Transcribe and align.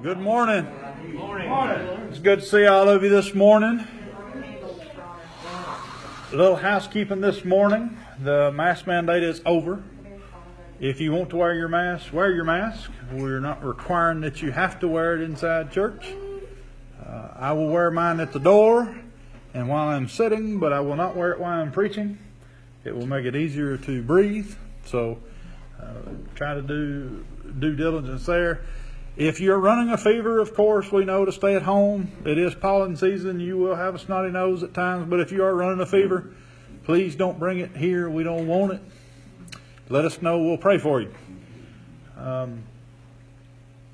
Good 0.00 0.18
morning. 0.18 0.68
It's 2.08 2.20
good 2.20 2.38
to 2.38 2.46
see 2.46 2.66
all 2.66 2.88
of 2.88 3.02
you 3.02 3.08
this 3.08 3.34
morning. 3.34 3.84
A 6.30 6.36
little 6.36 6.54
housekeeping 6.54 7.20
this 7.20 7.44
morning. 7.44 7.98
The 8.22 8.52
mask 8.52 8.86
mandate 8.86 9.24
is 9.24 9.42
over. 9.44 9.82
If 10.78 11.00
you 11.00 11.10
want 11.10 11.30
to 11.30 11.36
wear 11.36 11.54
your 11.54 11.66
mask, 11.66 12.12
wear 12.12 12.30
your 12.30 12.44
mask. 12.44 12.92
We're 13.12 13.40
not 13.40 13.64
requiring 13.64 14.20
that 14.20 14.40
you 14.40 14.52
have 14.52 14.78
to 14.78 14.86
wear 14.86 15.16
it 15.16 15.22
inside 15.22 15.72
church. 15.72 16.14
Uh, 17.04 17.28
I 17.34 17.52
will 17.54 17.70
wear 17.70 17.90
mine 17.90 18.20
at 18.20 18.32
the 18.32 18.38
door 18.38 18.94
and 19.54 19.68
while 19.68 19.88
I'm 19.88 20.08
sitting, 20.08 20.58
but 20.58 20.72
I 20.72 20.80
will 20.80 20.96
not 20.96 21.16
wear 21.16 21.32
it 21.32 21.40
while 21.40 21.60
I'm 21.60 21.72
preaching. 21.72 22.18
It 22.84 22.96
will 22.96 23.06
make 23.06 23.24
it 23.24 23.36
easier 23.36 23.76
to 23.76 24.02
breathe. 24.02 24.54
So 24.84 25.18
uh, 25.80 25.84
try 26.34 26.54
to 26.54 26.62
do 26.62 27.24
due 27.58 27.76
diligence 27.76 28.26
there. 28.26 28.62
If 29.16 29.40
you're 29.40 29.58
running 29.58 29.92
a 29.92 29.98
fever, 29.98 30.38
of 30.38 30.54
course, 30.54 30.90
we 30.90 31.04
know 31.04 31.24
to 31.24 31.32
stay 31.32 31.54
at 31.54 31.62
home. 31.62 32.10
It 32.24 32.38
is 32.38 32.54
pollen 32.54 32.96
season. 32.96 33.40
You 33.40 33.58
will 33.58 33.74
have 33.74 33.94
a 33.94 33.98
snotty 33.98 34.30
nose 34.30 34.62
at 34.62 34.72
times, 34.72 35.08
but 35.10 35.20
if 35.20 35.32
you 35.32 35.44
are 35.44 35.54
running 35.54 35.80
a 35.80 35.86
fever, 35.86 36.32
please 36.84 37.16
don't 37.16 37.38
bring 37.38 37.58
it 37.58 37.76
here. 37.76 38.08
We 38.08 38.22
don't 38.22 38.46
want 38.46 38.72
it. 38.74 38.80
Let 39.88 40.04
us 40.04 40.22
know. 40.22 40.38
We'll 40.38 40.56
pray 40.56 40.78
for 40.78 41.00
you. 41.00 41.12
Um, 42.16 42.62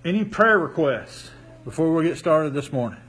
any 0.04 0.24
prayer 0.24 0.58
requests 0.58 1.30
before 1.64 1.92
we 1.94 2.04
get 2.04 2.18
started 2.18 2.52
this 2.52 2.70
morning? 2.72 3.00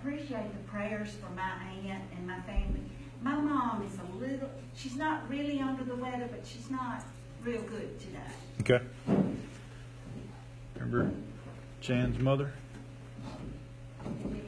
appreciate 0.00 0.52
the 0.52 0.70
prayers 0.70 1.10
for 1.20 1.30
my 1.34 1.52
aunt 1.86 2.04
and 2.16 2.26
my 2.26 2.40
family. 2.42 2.80
My 3.22 3.34
mom 3.34 3.82
is 3.84 3.98
a 3.98 4.16
little, 4.18 4.48
she's 4.74 4.96
not 4.96 5.28
really 5.28 5.60
under 5.60 5.84
the 5.84 5.94
weather, 5.94 6.26
but 6.30 6.46
she's 6.46 6.70
not 6.70 7.04
real 7.42 7.60
good 7.62 8.00
today. 8.00 8.18
Okay. 8.60 8.84
Remember 10.74 11.10
Jan's 11.82 12.18
mother? 12.18 12.52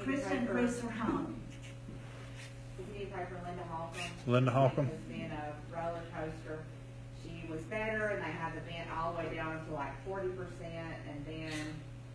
Chris 0.03 0.25
and 0.27 0.49
Chris 0.49 0.83
are 0.83 0.91
home. 0.91 1.37
Linda 3.47 3.63
Holcomb. 3.71 4.01
Linda 4.27 4.51
Holcomb. 4.51 4.91
She 5.11 5.23
was 5.23 5.33
a 5.33 5.77
roller 5.77 6.03
coaster. 6.15 6.65
She 7.23 7.51
was 7.51 7.61
better, 7.63 8.07
and 8.07 8.23
they 8.23 8.31
had 8.31 8.55
the 8.57 8.61
vent 8.61 8.89
all 8.97 9.13
the 9.13 9.19
way 9.19 9.35
down 9.35 9.67
to 9.67 9.75
like 9.75 9.93
40%, 10.09 10.31
and 11.11 11.27
then 11.27 11.53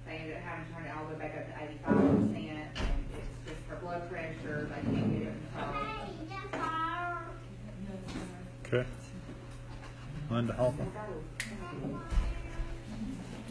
they 0.07 0.13
ended 0.13 0.37
up 0.37 0.43
having 0.43 0.65
to 0.65 0.73
turn 0.73 0.85
it 0.85 0.91
all 0.97 1.05
the 1.05 1.13
way 1.13 1.19
back 1.19 1.37
up 1.37 1.45
to 1.47 1.91
85% 1.91 2.86
her 3.69 3.75
blood 3.77 4.09
pressure, 4.09 4.69
they 4.69 4.91
can't 4.91 5.19
get 5.19 5.27
it 5.27 5.33
controlled. 5.53 6.07
Okay. 8.65 8.85
Linda 10.29 10.53
Holcomb. 10.53 10.91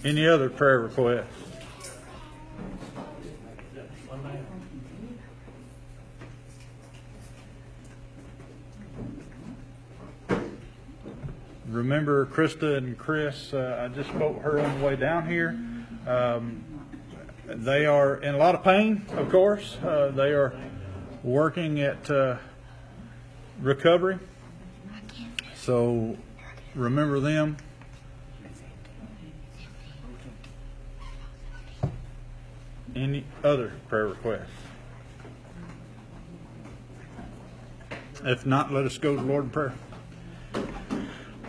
Any 0.05 0.27
other 0.27 0.51
prayer 0.51 0.81
requests? 0.81 1.27
Remember 11.69 12.27
Krista 12.27 12.79
and 12.79 12.97
Chris? 12.97 13.53
Uh, 13.53 13.85
I 13.85 13.95
just 13.95 14.09
spoke 14.09 14.41
her 14.43 14.61
on 14.61 14.79
the 14.79 14.87
way 14.87 14.97
down 14.97 15.29
here. 15.29 15.59
Um, 16.07 16.65
they 17.47 17.87
are 17.87 18.17
in 18.17 18.35
a 18.35 18.39
lot 18.39 18.55
of 18.55 18.65
pain, 18.65 19.07
of 19.13 19.31
course. 19.31 19.77
Uh, 19.77 20.11
they 20.15 20.33
are 20.33 20.55
working 21.23 21.81
at 21.81 22.11
uh, 22.11 22.37
recovery. 23.61 24.19
So 25.55 26.17
remember 26.75 27.21
them. 27.21 27.57
Any 32.95 33.25
other 33.45 33.73
prayer 33.89 34.09
requests? 34.09 34.51
If 38.25 38.47
not, 38.47 38.73
let 38.73 38.87
us 38.87 38.99
go 38.99 39.15
to 39.15 39.21
the 39.21 39.27
Lord 39.27 39.45
in 39.45 39.51
prayer. 39.51 39.75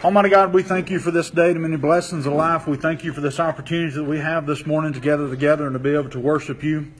Almighty 0.04 0.30
God, 0.30 0.54
we 0.54 0.62
thank 0.62 0.92
you 0.92 1.00
for 1.00 1.10
this 1.10 1.32
day, 1.32 1.54
the 1.54 1.60
many 1.60 1.76
blessings 1.76 2.28
of 2.28 2.34
life. 2.34 2.68
We 2.68 2.78
thank 2.78 3.04
you 3.04 3.14
for 3.14 3.22
this 3.22 3.40
opportunity 3.40 3.90
that 3.96 4.04
we 4.04 4.20
have 4.20 4.46
this 4.46 4.64
morning 4.64 4.94
to 4.94 5.00
gather 5.00 5.28
together 5.28 5.66
and 5.66 5.74
to 5.74 5.80
be 5.80 5.90
able 5.90 6.12
to 6.12 6.20
worship 6.20 6.62
you. 6.62 6.92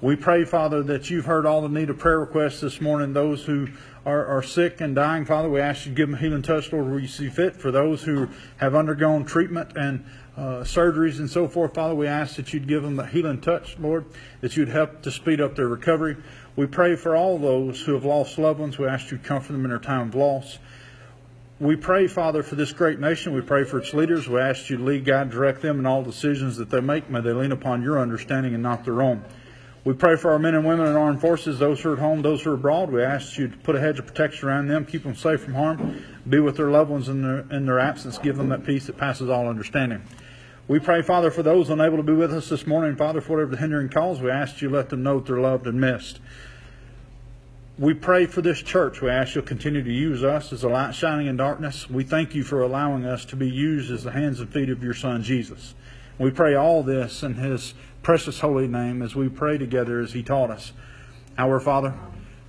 We 0.00 0.14
pray, 0.14 0.44
Father, 0.44 0.80
that 0.84 1.10
you've 1.10 1.24
heard 1.24 1.44
all 1.44 1.60
the 1.60 1.68
need 1.68 1.90
of 1.90 1.98
prayer 1.98 2.20
requests 2.20 2.60
this 2.60 2.80
morning. 2.80 3.12
Those 3.12 3.44
who 3.44 3.66
are, 4.04 4.24
are 4.26 4.44
sick 4.44 4.80
and 4.80 4.94
dying, 4.94 5.24
Father, 5.24 5.50
we 5.50 5.58
ask 5.58 5.86
you 5.86 5.90
to 5.90 5.96
give 5.96 6.08
them 6.08 6.14
a 6.14 6.18
healing 6.18 6.42
touch, 6.42 6.72
Lord, 6.72 6.88
where 6.88 7.00
you 7.00 7.08
see 7.08 7.28
fit. 7.28 7.56
For 7.56 7.72
those 7.72 8.04
who 8.04 8.28
have 8.58 8.76
undergone 8.76 9.24
treatment 9.24 9.76
and 9.76 10.04
uh, 10.36 10.60
surgeries 10.60 11.18
and 11.18 11.28
so 11.28 11.48
forth, 11.48 11.74
Father, 11.74 11.96
we 11.96 12.06
ask 12.06 12.36
that 12.36 12.54
you'd 12.54 12.68
give 12.68 12.84
them 12.84 13.00
a 13.00 13.06
healing 13.08 13.40
touch, 13.40 13.76
Lord, 13.80 14.04
that 14.40 14.56
you'd 14.56 14.68
help 14.68 15.02
to 15.02 15.10
speed 15.10 15.40
up 15.40 15.56
their 15.56 15.66
recovery. 15.66 16.16
We 16.54 16.66
pray 16.66 16.94
for 16.94 17.16
all 17.16 17.38
those 17.38 17.80
who 17.80 17.94
have 17.94 18.04
lost 18.04 18.38
loved 18.38 18.60
ones. 18.60 18.78
We 18.78 18.86
ask 18.86 19.10
you 19.10 19.18
to 19.18 19.24
comfort 19.24 19.52
them 19.52 19.64
in 19.64 19.70
their 19.70 19.80
time 19.80 20.10
of 20.10 20.14
loss. 20.14 20.60
We 21.58 21.74
pray, 21.74 22.06
Father, 22.06 22.42
for 22.42 22.54
this 22.54 22.72
great 22.72 23.00
nation. 23.00 23.32
We 23.32 23.40
pray 23.40 23.64
for 23.64 23.78
its 23.78 23.94
leaders. 23.94 24.28
We 24.28 24.38
ask 24.38 24.68
you 24.68 24.76
to 24.76 24.84
lead, 24.84 25.06
guide, 25.06 25.30
direct 25.30 25.62
them 25.62 25.78
in 25.78 25.86
all 25.86 26.02
decisions 26.02 26.58
that 26.58 26.68
they 26.68 26.80
make. 26.80 27.08
May 27.08 27.22
they 27.22 27.32
lean 27.32 27.50
upon 27.50 27.80
your 27.80 27.98
understanding 27.98 28.52
and 28.52 28.62
not 28.62 28.84
their 28.84 29.00
own. 29.00 29.24
We 29.82 29.94
pray 29.94 30.16
for 30.16 30.32
our 30.32 30.38
men 30.38 30.54
and 30.54 30.66
women 30.66 30.86
in 30.86 30.96
armed 30.96 31.22
forces, 31.22 31.58
those 31.58 31.80
who 31.80 31.88
are 31.88 31.92
at 31.94 31.98
home, 31.98 32.20
those 32.20 32.42
who 32.42 32.50
are 32.50 32.56
abroad. 32.56 32.90
We 32.90 33.02
ask 33.02 33.38
you 33.38 33.48
to 33.48 33.56
put 33.56 33.74
a 33.74 33.80
hedge 33.80 33.98
of 33.98 34.06
protection 34.06 34.50
around 34.50 34.68
them, 34.68 34.84
keep 34.84 35.04
them 35.04 35.16
safe 35.16 35.44
from 35.44 35.54
harm, 35.54 36.04
be 36.28 36.40
with 36.40 36.58
their 36.58 36.70
loved 36.70 36.90
ones 36.90 37.08
in 37.08 37.22
their, 37.22 37.46
in 37.50 37.64
their 37.64 37.78
absence, 37.78 38.18
give 38.18 38.36
them 38.36 38.50
that 38.50 38.66
peace 38.66 38.84
that 38.88 38.98
passes 38.98 39.30
all 39.30 39.48
understanding. 39.48 40.02
We 40.68 40.78
pray, 40.78 41.00
Father, 41.00 41.30
for 41.30 41.42
those 41.42 41.70
unable 41.70 41.96
to 41.96 42.02
be 42.02 42.12
with 42.12 42.34
us 42.34 42.50
this 42.50 42.66
morning, 42.66 42.96
Father, 42.96 43.22
for 43.22 43.34
whatever 43.34 43.52
the 43.52 43.56
hindering 43.56 43.88
cause, 43.88 44.20
we 44.20 44.30
ask 44.30 44.60
you 44.60 44.68
to 44.68 44.74
let 44.74 44.90
them 44.90 45.02
know 45.02 45.20
that 45.20 45.26
they're 45.26 45.40
loved 45.40 45.66
and 45.66 45.80
missed. 45.80 46.20
We 47.78 47.92
pray 47.92 48.24
for 48.24 48.40
this 48.40 48.62
church. 48.62 49.02
We 49.02 49.10
ask 49.10 49.34
you'll 49.34 49.44
continue 49.44 49.82
to 49.82 49.92
use 49.92 50.24
us 50.24 50.50
as 50.50 50.64
a 50.64 50.68
light 50.70 50.94
shining 50.94 51.26
in 51.26 51.36
darkness. 51.36 51.90
We 51.90 52.04
thank 52.04 52.34
you 52.34 52.42
for 52.42 52.62
allowing 52.62 53.04
us 53.04 53.26
to 53.26 53.36
be 53.36 53.50
used 53.50 53.90
as 53.90 54.02
the 54.02 54.12
hands 54.12 54.40
and 54.40 54.50
feet 54.50 54.70
of 54.70 54.82
your 54.82 54.94
Son, 54.94 55.22
Jesus. 55.22 55.74
We 56.16 56.30
pray 56.30 56.54
all 56.54 56.82
this 56.82 57.22
in 57.22 57.34
his 57.34 57.74
precious 58.02 58.40
holy 58.40 58.66
name 58.66 59.02
as 59.02 59.14
we 59.14 59.28
pray 59.28 59.58
together 59.58 60.00
as 60.00 60.14
he 60.14 60.22
taught 60.22 60.50
us. 60.50 60.72
Our 61.36 61.60
Father, 61.60 61.92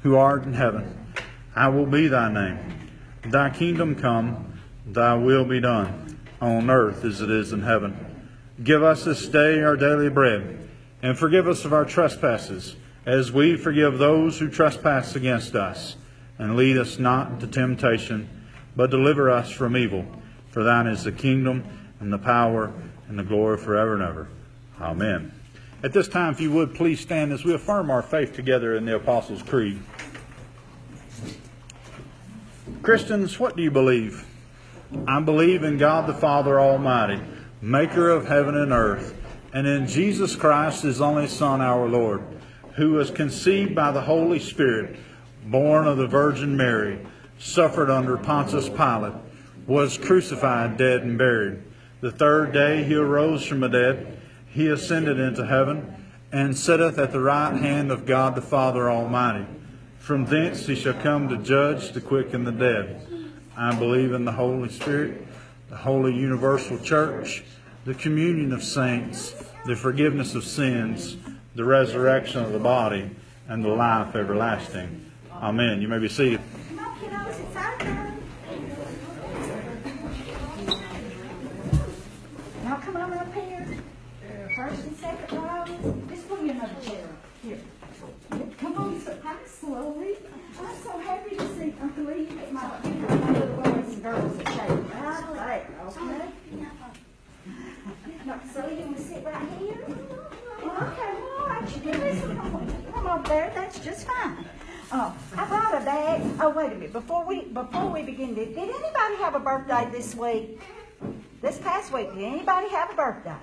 who 0.02 0.16
art 0.16 0.46
in 0.46 0.54
heaven, 0.54 1.14
I 1.54 1.68
will 1.68 1.88
be 1.88 2.08
thy 2.08 2.32
name. 2.32 2.90
Thy 3.26 3.50
kingdom 3.50 3.96
come, 3.96 4.60
thy 4.86 5.16
will 5.16 5.44
be 5.44 5.60
done, 5.60 6.18
on 6.40 6.70
earth 6.70 7.04
as 7.04 7.20
it 7.20 7.30
is 7.30 7.52
in 7.52 7.64
heaven. 7.64 7.98
Give 8.64 8.82
us 8.82 9.04
this 9.04 9.28
day 9.28 9.62
our 9.62 9.76
daily 9.76 10.10
bread, 10.10 10.70
and 11.02 11.20
forgive 11.20 11.50
us 11.50 11.66
of 11.66 11.74
our 11.74 11.84
trespasses, 11.84 12.78
as 13.08 13.32
we 13.32 13.56
forgive 13.56 13.98
those 13.98 14.38
who 14.38 14.50
trespass 14.50 15.16
against 15.16 15.56
us. 15.56 15.96
And 16.38 16.56
lead 16.56 16.78
us 16.78 17.00
not 17.00 17.32
into 17.32 17.48
temptation, 17.48 18.30
but 18.76 18.92
deliver 18.92 19.32
us 19.32 19.50
from 19.50 19.76
evil. 19.76 20.06
For 20.52 20.64
thine 20.64 20.86
is 20.86 21.04
the 21.04 21.12
kingdom, 21.12 21.64
and 22.00 22.14
the 22.14 22.20
power, 22.20 22.72
and 23.08 23.18
the 23.18 23.24
glory 23.24 23.58
forever 23.58 23.96
and 23.96 24.04
ever. 24.04 24.28
Amen. 24.80 25.32
At 25.84 25.94
this 25.94 26.08
time, 26.08 26.34
if 26.34 26.42
you 26.42 26.52
would 26.52 26.76
please 26.76 27.00
stand 27.00 27.32
as 27.32 27.44
we 27.44 27.56
affirm 27.56 27.90
our 27.90 28.04
faith 28.04 28.34
together 28.34 28.76
in 28.76 28.86
the 28.86 28.98
Apostles' 28.98 29.42
Creed. 29.42 29.80
Christians, 32.84 33.40
what 33.40 33.56
do 33.56 33.64
you 33.64 33.72
believe? 33.72 34.26
I 35.08 35.20
believe 35.22 35.64
in 35.64 35.78
God 35.78 36.08
the 36.08 36.14
Father 36.14 36.60
Almighty, 36.60 37.22
maker 37.62 38.10
of 38.10 38.28
heaven 38.28 38.56
and 38.56 38.72
earth, 38.72 39.16
and 39.54 39.66
in 39.66 39.88
Jesus 39.88 40.36
Christ, 40.36 40.84
his 40.84 41.02
only 41.02 41.28
Son, 41.28 41.62
our 41.62 41.88
Lord, 41.88 42.22
who 42.78 42.92
was 42.92 43.10
conceived 43.10 43.74
by 43.76 43.92
the 43.92 44.02
Holy 44.02 44.40
Spirit, 44.40 44.96
born 45.46 45.88
of 45.88 45.98
the 45.98 46.08
Virgin 46.08 46.56
Mary, 46.56 47.00
suffered 47.40 47.90
under 47.90 48.18
Pontius 48.18 48.70
Pilate, 48.70 49.16
was 49.66 49.98
crucified, 49.98 50.78
dead, 50.78 51.02
and 51.02 51.18
buried. 51.18 51.60
The 52.02 52.12
third 52.12 52.54
day 52.54 52.84
he 52.84 52.96
arose 52.96 53.44
from 53.44 53.62
the 53.62 53.68
dead. 53.68 54.20
He 54.48 54.68
ascended 54.68 55.20
into 55.20 55.46
heaven, 55.46 55.94
and 56.32 56.56
sitteth 56.56 57.00
at 57.00 57.12
the 57.12 57.20
right 57.20 57.58
hand 57.58 57.92
of 57.92 58.06
God 58.06 58.36
the 58.36 58.42
Father 58.42 58.92
Almighty. 58.92 59.48
From 59.98 60.26
thence 60.26 60.68
he 60.68 60.76
shall 60.76 60.94
come 60.94 61.30
to 61.30 61.38
judge 61.38 61.92
the 61.94 62.02
quick 62.02 62.34
and 62.34 62.46
the 62.46 62.52
dead. 62.52 63.02
I 63.58 63.74
believe 63.74 64.14
in 64.14 64.24
the 64.24 64.32
Holy 64.32 64.70
Spirit, 64.70 65.28
the 65.70 65.78
holy 65.78 66.14
universal 66.14 66.78
church, 66.78 67.44
the 67.86 67.96
communion 67.96 68.54
of 68.54 68.64
saints, 68.64 69.34
the 69.66 69.76
forgiveness 69.76 70.36
of 70.36 70.44
sins, 70.44 71.18
the 71.58 71.66
resurrection 71.66 72.44
of 72.44 72.52
the 72.52 72.60
body, 72.60 73.10
and 73.48 73.66
the 73.66 73.68
life 73.68 74.16
everlasting. 74.16 75.12
Amen. 75.34 75.82
You 75.82 75.88
may 75.88 75.98
be 75.98 76.08
seated. 76.08 76.40
Come 76.70 76.80
on, 76.80 77.00
kiddos, 77.00 77.40
it's 77.40 77.56
our 77.56 77.80
turn. 77.80 78.24
Now 82.64 82.76
come 82.76 82.98
on 82.98 83.14
up 83.14 83.34
here. 83.34 83.68
First 84.56 84.84
and 84.84 84.98
second 84.98 85.42
rows. 85.42 85.70
Just 86.10 86.30
give 86.30 86.44
me 86.44 86.50
another 86.52 86.76
chair. 86.86 87.08
Here. 87.42 87.58
Come 88.60 88.78
on, 88.78 89.02
so 89.02 89.16
pass 89.16 89.50
slowly. 89.50 90.18
That's 103.88 104.04
fine. 104.04 104.46
Uh, 104.92 105.12
I 105.36 105.46
brought 105.48 105.82
a 105.82 105.86
bag. 105.86 106.22
Oh, 106.40 106.50
wait 106.50 106.72
a 106.72 106.76
minute. 106.76 106.94
Before 106.94 107.26
we 107.26 107.42
before 107.46 107.90
we 107.90 108.04
begin, 108.04 108.36
did, 108.36 108.54
did 108.54 108.70
anybody 108.70 109.16
have 109.16 109.34
a 109.36 109.40
birthday 109.40 109.88
this 109.92 110.14
week? 110.14 110.62
This 111.42 111.58
past 111.58 111.92
week, 111.92 112.14
did 112.14 112.24
anybody 112.24 112.70
have 112.70 112.92
a 112.92 112.96
birthday? 112.96 113.36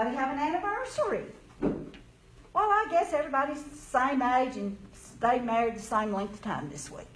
Anybody 0.00 0.16
have 0.16 0.32
an 0.32 0.38
anniversary? 0.38 1.24
Well, 1.60 2.70
I 2.70 2.86
guess 2.90 3.12
everybody's 3.12 3.62
the 3.62 3.76
same 3.76 4.22
age 4.22 4.56
and 4.56 4.78
stayed 4.94 5.44
married 5.44 5.76
the 5.76 5.82
same 5.82 6.14
length 6.14 6.32
of 6.32 6.42
time 6.42 6.70
this 6.70 6.90
week. 6.90 7.12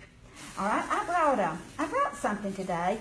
All 0.58 0.66
right, 0.66 0.84
I 0.90 1.02
brought 1.06 1.40
um, 1.40 1.58
I 1.78 1.86
brought 1.86 2.14
something 2.14 2.52
today. 2.52 2.98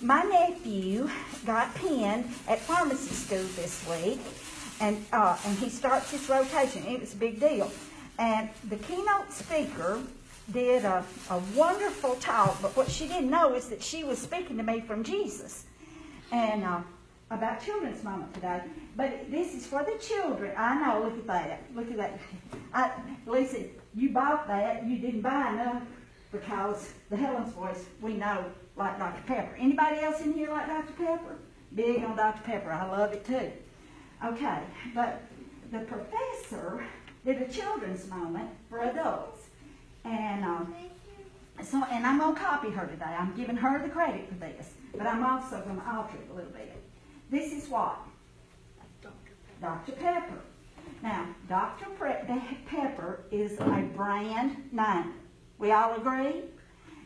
My 0.00 0.22
nephew 0.22 1.10
got 1.44 1.74
pinned 1.74 2.26
at 2.46 2.60
pharmacy 2.60 3.12
school 3.12 3.42
this 3.56 3.84
week, 3.90 4.20
and 4.80 5.04
uh, 5.12 5.36
and 5.44 5.58
he 5.58 5.68
starts 5.68 6.12
his 6.12 6.28
rotation. 6.28 6.86
It 6.86 7.00
was 7.00 7.14
a 7.14 7.16
big 7.16 7.40
deal, 7.40 7.72
and 8.20 8.48
the 8.68 8.76
keynote 8.76 9.32
speaker 9.32 10.00
did 10.52 10.84
a, 10.84 11.04
a 11.30 11.38
wonderful 11.56 12.14
talk. 12.16 12.62
But 12.62 12.76
what 12.76 12.88
she 12.88 13.08
didn't 13.08 13.30
know 13.30 13.52
is 13.54 13.68
that 13.70 13.82
she 13.82 14.04
was 14.04 14.20
speaking 14.20 14.58
to 14.58 14.62
me 14.62 14.80
from 14.80 15.02
Jesus, 15.02 15.64
and. 16.30 16.62
Uh, 16.62 16.80
about 17.34 17.62
Children's 17.62 18.02
Moment 18.02 18.32
today. 18.34 18.62
But 18.96 19.30
this 19.30 19.54
is 19.54 19.66
for 19.66 19.84
the 19.84 19.98
children. 19.98 20.52
I 20.56 20.80
know, 20.80 21.02
look 21.02 21.18
at 21.18 21.26
that. 21.26 21.62
Look 21.74 21.90
at 21.90 21.96
that. 21.96 22.18
I, 22.72 22.92
Lisa, 23.26 23.64
you 23.94 24.10
bought 24.10 24.46
that. 24.48 24.86
You 24.86 24.98
didn't 24.98 25.20
buy 25.20 25.50
enough 25.50 25.82
because 26.32 26.92
the 27.10 27.16
Helen's 27.16 27.52
Voice, 27.52 27.84
we 28.00 28.14
know, 28.14 28.44
like 28.76 28.98
Dr. 28.98 29.22
Pepper. 29.26 29.56
Anybody 29.58 30.00
else 30.00 30.20
in 30.20 30.32
here 30.32 30.50
like 30.50 30.66
Dr. 30.66 30.92
Pepper? 30.92 31.36
Big 31.74 32.04
on 32.04 32.16
Dr. 32.16 32.42
Pepper. 32.42 32.70
I 32.70 32.88
love 32.88 33.12
it 33.12 33.24
too. 33.24 33.50
Okay, 34.24 34.60
but 34.94 35.22
the 35.72 35.80
professor 35.80 36.84
did 37.24 37.42
a 37.42 37.48
children's 37.48 38.08
moment 38.08 38.48
for 38.68 38.80
adults. 38.80 39.48
And 40.04 40.44
um, 40.44 40.74
so, 41.62 41.84
and 41.90 42.06
I'm 42.06 42.18
going 42.18 42.34
to 42.34 42.40
copy 42.40 42.70
her 42.70 42.86
today. 42.86 43.04
I'm 43.04 43.34
giving 43.34 43.56
her 43.56 43.82
the 43.82 43.88
credit 43.88 44.28
for 44.28 44.34
this. 44.34 44.74
But 44.92 45.06
I'm 45.06 45.24
also 45.24 45.60
going 45.60 45.80
to 45.80 45.90
alter 45.90 46.16
it 46.16 46.30
a 46.30 46.34
little 46.34 46.52
bit. 46.52 46.83
This 47.30 47.52
is 47.52 47.68
what? 47.68 47.98
Dr. 49.60 49.92
Pepper. 49.92 50.40
Now, 51.02 51.26
Dr. 51.48 51.86
Pepper 52.66 53.20
is 53.30 53.58
a 53.60 53.88
brand 53.96 54.68
name. 54.72 55.14
We 55.58 55.72
all 55.72 55.94
agree? 55.94 56.42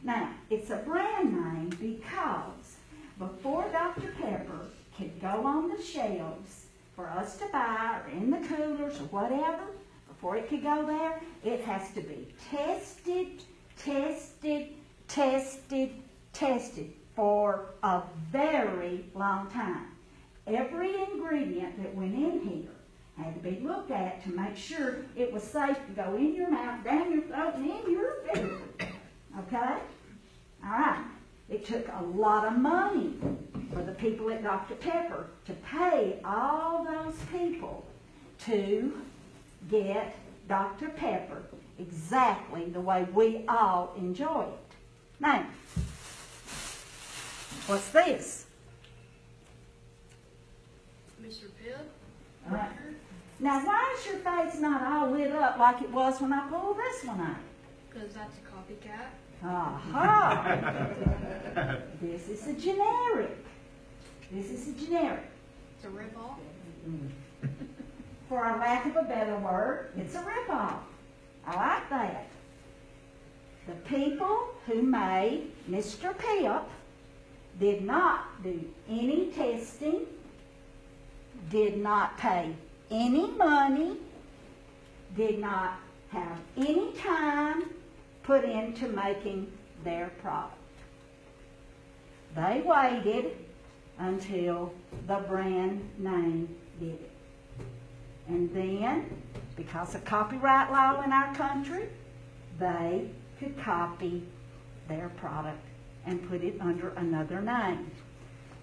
Now, 0.03 0.31
it's 0.51 0.71
a 0.71 0.77
brand 0.77 1.33
name 1.33 1.71
because 1.81 2.77
before 3.19 3.69
Dr. 3.71 4.13
Pepper 4.21 4.67
could 4.97 5.21
go 5.21 5.45
on 5.47 5.69
the 5.69 5.83
shelves 5.83 6.67
for 6.97 7.09
us 7.09 7.37
to 7.39 7.47
buy 7.53 8.01
or 8.05 8.11
in 8.11 8.31
the 8.31 8.47
coolers 8.49 8.99
or 9.01 9.05
whatever, 9.05 9.65
before 10.09 10.37
it 10.37 10.49
could 10.49 10.63
go 10.65 10.85
there, 10.85 11.21
it 11.45 11.61
has 11.61 11.93
to 11.93 12.01
be 12.01 12.27
tested, 12.51 13.43
tested, 13.77 14.71
tested, 15.07 15.91
tested 16.33 16.93
for 17.15 17.67
a 17.85 18.03
very 18.33 19.05
long 19.15 19.49
time. 19.51 19.87
Every 20.49 20.95
ingredient 21.03 21.83
that 21.83 21.95
went 21.95 22.15
in 22.15 22.41
here 22.41 22.71
had 23.23 23.35
to 23.35 23.41
be 23.41 23.61
looked 23.61 23.91
at 23.91 24.23
to 24.25 24.31
make 24.31 24.57
sure 24.57 24.99
it 25.15 25.31
was 25.33 25.43
safe 25.43 25.77
to 25.77 25.93
go 25.95 26.15
in 26.17 26.35
your 26.35 26.51
mouth, 26.51 26.83
down 26.85 27.13
your 27.13 27.23
throat, 27.23 27.55
and 27.57 27.71
in 27.71 27.93
your 27.93 28.15
food. 28.33 28.63
Okay? 29.41 29.75
All 30.65 30.71
right. 30.71 31.05
It 31.51 31.67
took 31.67 31.87
a 31.89 32.03
lot 32.03 32.47
of 32.47 32.59
money 32.59 33.15
for 33.73 33.83
the 33.83 33.93
people 33.93 34.31
at 34.31 34.43
Dr. 34.43 34.75
Pepper 34.77 35.27
to 35.47 35.53
pay 35.55 36.21
all 36.25 36.85
those 36.85 37.17
people 37.31 37.87
to 38.45 38.99
get 39.71 40.17
Dr. 40.49 40.89
Pepper 40.89 41.43
exactly 41.79 42.67
the 42.67 42.81
way 42.81 43.07
we 43.13 43.45
all 43.49 43.95
enjoy 43.97 44.43
it. 44.43 44.77
Now, 45.21 45.47
what's 47.67 47.89
this? 47.91 48.48
Mr. 51.23 51.45
Pibb? 51.45 51.81
All 52.47 52.57
right. 52.57 52.71
Now, 53.41 53.65
why 53.65 53.97
is 53.97 54.07
your 54.07 54.17
face 54.17 54.61
not 54.61 54.83
all 54.83 55.11
lit 55.11 55.31
up 55.33 55.59
like 55.59 55.83
it 55.83 55.91
was 55.91 56.21
when 56.21 56.33
I 56.33 56.49
pulled 56.49 56.77
this 56.77 57.05
one 57.05 57.21
out? 57.21 57.37
Because 57.89 58.15
that's 58.15 58.37
a 58.37 58.41
copycat. 58.41 59.11
Uh-huh. 59.45 59.99
Aha! 59.99 61.77
this 62.03 62.29
is 62.29 62.47
a 62.49 62.55
generic. 62.55 63.37
This 64.33 64.51
is 64.51 64.69
a 64.69 64.73
generic. 64.73 65.25
It's 65.77 65.85
a 65.87 65.89
ripoff. 65.89 66.37
Mm-hmm. 66.89 67.47
For 68.29 68.45
a 68.45 68.59
lack 68.59 68.87
of 68.87 68.97
a 68.97 69.03
better 69.03 69.37
word, 69.39 69.93
it's 69.97 70.15
a 70.15 70.19
ripoff. 70.19 70.81
I 71.47 71.57
like 71.57 71.91
that. 71.91 72.27
The 73.69 73.75
people 73.89 74.49
who 74.67 74.83
made 74.83 75.53
Mr. 75.71 76.15
Pibb 76.17 76.65
did 77.61 77.85
not 77.85 78.43
do 78.43 78.65
any 78.89 79.27
testing, 79.27 80.07
did 81.51 81.79
not 81.79 82.19
pay 82.19 82.55
any 82.91 83.31
money, 83.33 83.97
did 85.17 85.39
not 85.39 85.79
have 86.11 86.39
any 86.57 86.93
time 86.93 87.65
put 88.23 88.45
into 88.45 88.89
making 88.89 89.51
their 89.85 90.11
product. 90.21 90.55
They 92.35 92.63
waited 92.65 93.37
until 93.99 94.73
the 95.07 95.17
brand 95.17 95.89
name 95.99 96.55
did 96.79 96.91
it. 96.91 97.11
And 98.29 98.55
then, 98.55 99.23
because 99.57 99.95
of 99.95 100.05
copyright 100.05 100.71
law 100.71 101.03
in 101.03 101.13
our 101.13 101.35
country, 101.35 101.89
they 102.59 103.11
could 103.39 103.59
copy 103.59 104.23
their 104.89 105.09
product 105.11 105.65
and 106.07 106.29
put 106.29 106.43
it 106.43 106.61
under 106.61 106.91
another 106.91 107.41
name. 107.41 107.91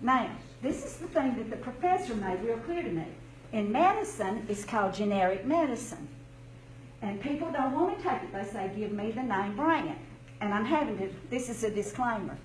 Now, 0.02 0.30
this 0.62 0.86
is 0.86 0.98
the 0.98 1.08
thing 1.08 1.36
that 1.38 1.50
the 1.50 1.58
professor 1.58 2.16
made 2.16 2.42
real 2.44 2.58
clear 2.58 2.84
to 2.84 2.90
me. 2.90 3.06
In 3.52 3.72
medicine, 3.72 4.46
it's 4.50 4.66
called 4.66 4.94
generic 4.94 5.46
medicine. 5.46 6.08
And 7.02 7.22
people 7.22 7.52
don't 7.52 7.74
want 7.74 7.98
to 7.98 8.04
take 8.04 8.24
it. 8.24 8.34
They 8.34 8.44
say, 8.44 8.72
give 8.76 8.92
me 8.92 9.12
the 9.12 9.24
name 9.24 9.56
brand. 9.56 9.96
And 10.42 10.54
I'm 10.54 10.66
having 10.66 10.98
to, 10.98 11.10
this 11.30 11.50
is 11.50 11.64
a 11.64 11.70
disclaimer. 11.70 12.38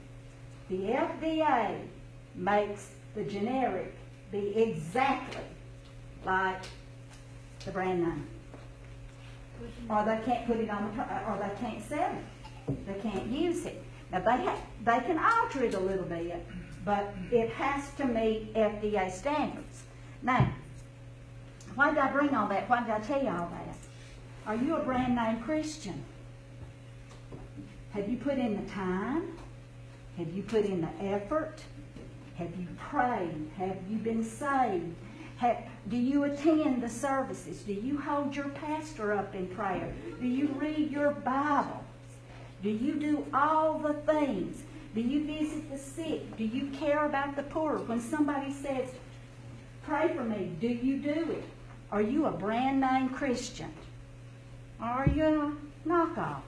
The 0.69 0.77
FDA 0.77 1.81
makes 2.35 2.91
the 3.15 3.25
generic 3.25 3.95
be 4.31 4.55
exactly 4.57 5.43
like 6.25 6.63
the 7.65 7.73
brand 7.73 8.03
name. 8.03 8.27
Or 9.89 10.05
they 10.05 10.21
can't 10.25 10.47
put 10.47 10.59
it 10.59 10.71
on 10.71 10.97
the, 10.97 11.03
or 11.03 11.39
they 11.43 11.55
can't 11.61 11.83
sell 11.89 12.13
it. 12.13 12.87
They 12.87 13.11
can't 13.11 13.27
use 13.27 13.67
it. 13.67 13.83
Now 14.13 14.21
they 14.21 14.45
ha- 14.45 14.59
they 14.85 15.01
can 15.07 15.19
alter 15.19 15.65
it 15.65 15.75
a 15.75 15.81
little 15.81 16.05
bit, 16.05 16.47
but 16.85 17.15
it 17.31 17.51
has 17.51 17.93
to 17.95 18.05
meet 18.05 18.55
FDA 18.55 19.11
standards. 19.11 19.83
Now, 20.23 20.53
why 21.75 21.91
did 21.91 21.99
I 21.99 22.11
bring 22.11 22.35
all 22.35 22.49
that? 22.49 22.69
Why 22.69 22.83
did 22.83 22.91
I 22.91 23.01
tell 23.01 23.23
you 23.23 23.29
all 23.29 23.51
that? 23.51 23.77
Are 24.47 24.57
you 24.57 24.77
a 24.77 24.83
brand 24.83 25.15
name 25.15 25.41
Christian? 25.43 26.03
Have 27.91 28.09
you 28.09 28.17
put 28.17 28.39
in 28.39 28.65
the 28.65 28.71
time? 28.71 29.37
Have 30.17 30.33
you 30.33 30.43
put 30.43 30.65
in 30.65 30.81
the 30.81 31.05
effort? 31.05 31.63
Have 32.37 32.57
you 32.59 32.67
prayed? 32.79 33.51
Have 33.57 33.77
you 33.89 33.99
been 33.99 34.25
saved? 34.25 34.95
Have, 35.37 35.59
do 35.89 35.97
you 35.97 36.25
attend 36.25 36.83
the 36.83 36.89
services? 36.89 37.61
Do 37.63 37.73
you 37.73 37.99
hold 37.99 38.37
your 38.37 38.49
pastor 38.51 39.13
up 39.13 39.35
in 39.35 39.47
prayer? 39.49 39.93
Do 40.21 40.27
you 40.27 40.49
read 40.59 40.91
your 40.91 41.13
Bible? 41.13 41.83
Do 42.63 42.69
you 42.71 42.97
do 42.97 43.27
all 43.33 43.79
the 43.79 43.95
things? 43.95 44.63
Do 44.95 45.01
you 45.01 45.25
visit 45.25 45.71
the 45.71 45.79
sick? 45.79 46.37
Do 46.37 46.45
you 46.45 46.67
care 46.69 47.07
about 47.07 47.37
the 47.37 47.45
poor? 47.45 47.79
When 47.79 48.01
somebody 48.01 48.53
says, 48.53 48.89
pray 49.85 50.13
for 50.15 50.25
me, 50.25 50.51
do 50.61 50.69
you 50.69 50.99
do 50.99 51.31
it? 51.31 51.45
Are 51.93 52.03
you 52.03 52.27
a 52.27 52.31
brand 52.31 52.81
name 52.81 53.09
Christian? 53.11 53.73
Are 54.81 55.07
you 55.09 55.57
a 55.87 55.89
knockoff? 55.89 56.43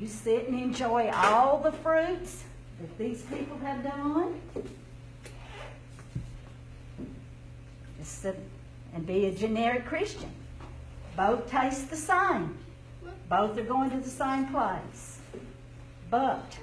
You 0.00 0.08
sit 0.08 0.48
and 0.48 0.58
enjoy 0.58 1.10
all 1.10 1.60
the 1.60 1.72
fruits 1.72 2.42
that 2.80 2.98
these 2.98 3.22
people 3.22 3.58
have 3.58 3.82
done? 3.84 4.40
Just 7.98 8.22
sit 8.22 8.38
and 8.94 9.06
be 9.06 9.26
a 9.26 9.32
generic 9.32 9.86
Christian. 9.86 10.30
Both 11.16 11.48
taste 11.50 11.90
the 11.90 11.96
same. 11.96 12.56
Both 13.28 13.56
are 13.58 13.64
going 13.64 13.90
to 13.90 13.98
the 13.98 14.10
same 14.10 14.46
place. 14.48 15.13
But 16.14 16.56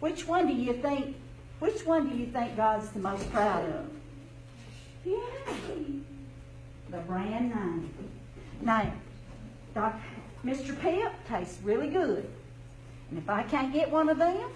which 0.00 0.26
one 0.26 0.46
do 0.46 0.54
you 0.54 0.72
think 0.72 1.16
which 1.58 1.84
one 1.84 2.08
do 2.08 2.16
you 2.16 2.24
think 2.24 2.56
God's 2.56 2.88
the 2.88 2.98
most 2.98 3.30
proud 3.30 3.68
of? 3.68 3.90
Yeah. 5.04 5.18
The 6.88 6.96
brand 6.98 7.54
name. 7.54 7.92
Now, 8.62 8.90
Doc, 9.74 10.00
Mr. 10.42 10.74
Pibb 10.74 11.12
tastes 11.28 11.58
really 11.62 11.88
good. 11.88 12.26
And 13.10 13.18
if 13.18 13.28
I 13.28 13.42
can't 13.42 13.70
get 13.70 13.90
one 13.90 14.08
of 14.08 14.16
them, 14.16 14.48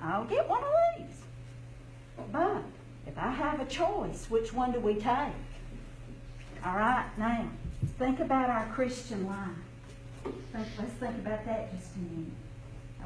I'll 0.00 0.24
get 0.24 0.48
one 0.48 0.64
of 0.64 0.72
these. 0.98 1.20
But 2.32 2.64
if 3.06 3.16
I 3.16 3.30
have 3.30 3.60
a 3.60 3.66
choice, 3.66 4.26
which 4.28 4.52
one 4.52 4.72
do 4.72 4.80
we 4.80 4.94
take? 4.94 5.38
All 6.64 6.76
right, 6.76 7.06
now, 7.16 7.48
Think 7.96 8.18
about 8.18 8.50
our 8.50 8.66
Christian 8.74 9.24
life. 9.26 9.50
Think, 10.24 10.66
let's 10.78 10.92
think 10.94 11.18
about 11.18 11.44
that 11.44 11.72
just 11.78 11.94
a 11.94 11.98
minute. 11.98 12.43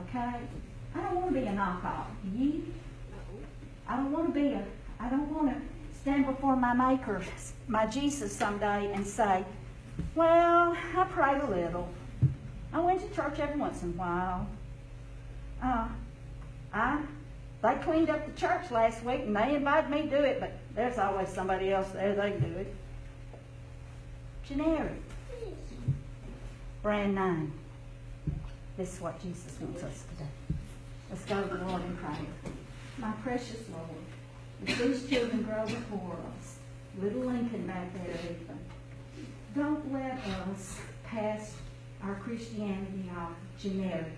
Okay? 0.02 0.40
I 0.95 1.00
don't 1.02 1.17
want 1.17 1.28
to 1.28 1.40
be 1.40 1.47
a 1.47 1.52
knockoff. 1.52 2.07
I 3.88 3.97
don't 3.97 4.12
want 4.12 4.35
to 4.35 4.40
be 4.40 4.49
a, 4.52 4.64
I 5.00 5.09
don't 5.09 5.31
want 5.33 5.49
to 5.50 5.61
stand 5.99 6.26
before 6.26 6.57
my 6.57 6.75
Maker, 6.75 7.23
my 7.67 7.87
Jesus 7.87 8.35
someday 8.35 8.93
and 8.93 9.07
say, 9.07 9.45
well, 10.14 10.76
I 10.97 11.05
prayed 11.05 11.43
a 11.43 11.47
little. 11.47 11.88
I 12.73 12.81
went 12.81 13.00
to 13.00 13.17
church 13.17 13.38
every 13.38 13.59
once 13.59 13.83
in 13.83 13.90
a 13.90 13.93
while. 13.93 14.47
Uh, 15.62 15.88
I, 16.73 17.00
they 17.62 17.75
cleaned 17.83 18.11
up 18.11 18.25
the 18.26 18.40
church 18.40 18.71
last 18.71 19.02
week 19.02 19.23
and 19.23 19.35
they 19.35 19.57
invited 19.57 19.90
me 19.90 20.02
to 20.02 20.11
do 20.11 20.17
it, 20.17 20.38
but 20.38 20.52
there's 20.75 20.99
always 20.99 21.28
somebody 21.28 21.73
else 21.73 21.88
there 21.90 22.14
they 22.14 22.31
can 22.33 22.52
do 22.52 22.59
it. 22.59 22.75
Generic. 24.47 24.93
Brand 26.83 27.14
name. 27.14 27.52
This 28.78 28.94
is 28.94 29.00
what 29.00 29.20
Jesus 29.20 29.56
wants 29.61 29.82
us 29.82 30.04
to 30.04 30.23
do. 30.23 30.30
Let's 31.11 31.25
go 31.25 31.42
to 31.42 31.56
the 31.56 31.64
Lord 31.64 31.82
in 31.85 31.97
prayer. 31.97 32.16
My 32.97 33.11
precious 33.25 33.68
Lord, 33.73 33.88
if 34.64 34.78
these 34.78 35.11
children 35.11 35.42
grow 35.42 35.66
before 35.66 36.16
us, 36.38 36.58
little 37.00 37.23
Lincoln 37.23 37.66
back 37.66 37.92
there 37.92 38.14
even, 38.25 38.58
don't 39.56 39.92
let 39.92 40.25
us 40.49 40.78
pass 41.02 41.56
our 42.04 42.14
Christianity 42.14 43.11
off 43.18 43.32
generically. 43.58 44.12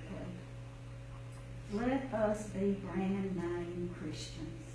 Let 1.72 2.12
us 2.12 2.48
be 2.48 2.72
brand 2.84 3.34
name 3.34 3.94
Christians. 3.98 4.66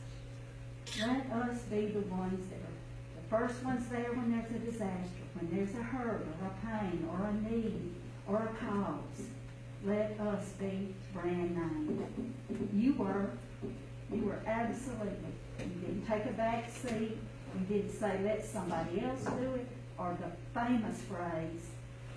Let 1.00 1.32
us 1.32 1.60
be 1.70 1.86
the 1.88 2.02
ones 2.08 2.44
that 2.50 2.58
are 2.58 3.22
the 3.22 3.30
first 3.30 3.64
ones 3.64 3.88
there 3.90 4.14
when 4.14 4.32
there's 4.32 4.50
a 4.50 4.66
disaster, 4.66 5.26
when 5.40 5.56
there's 5.56 5.76
a 5.76 5.84
hurt 5.84 6.26
or 6.42 6.48
a 6.48 6.80
pain 6.80 7.08
or 7.12 7.28
a 7.28 7.34
need 7.34 7.94
or 8.28 8.38
a 8.38 8.66
cause. 8.66 9.30
Let 9.86 10.20
us 10.20 10.50
be 10.60 10.96
brand 11.14 11.56
name. 11.56 12.34
You 12.74 12.94
were, 12.94 13.30
you 14.12 14.24
were 14.26 14.42
absolutely, 14.48 15.14
you 15.60 15.66
didn't 15.82 16.08
take 16.08 16.26
a 16.26 16.34
back 16.34 16.72
seat. 16.72 17.18
You 17.54 17.66
didn't 17.70 17.92
say 17.92 18.20
let 18.24 18.44
somebody 18.44 19.02
else 19.02 19.24
do 19.24 19.54
it 19.54 19.68
or 19.98 20.18
the 20.20 20.60
famous 20.60 21.02
phrase, 21.04 21.70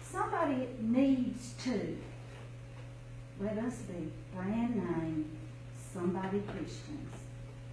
somebody 0.02 0.68
needs 0.80 1.54
to. 1.64 1.96
Let 3.40 3.58
us 3.58 3.76
be 3.82 4.10
brand 4.34 4.76
name, 4.76 5.30
somebody 5.92 6.40
Christians. 6.40 7.14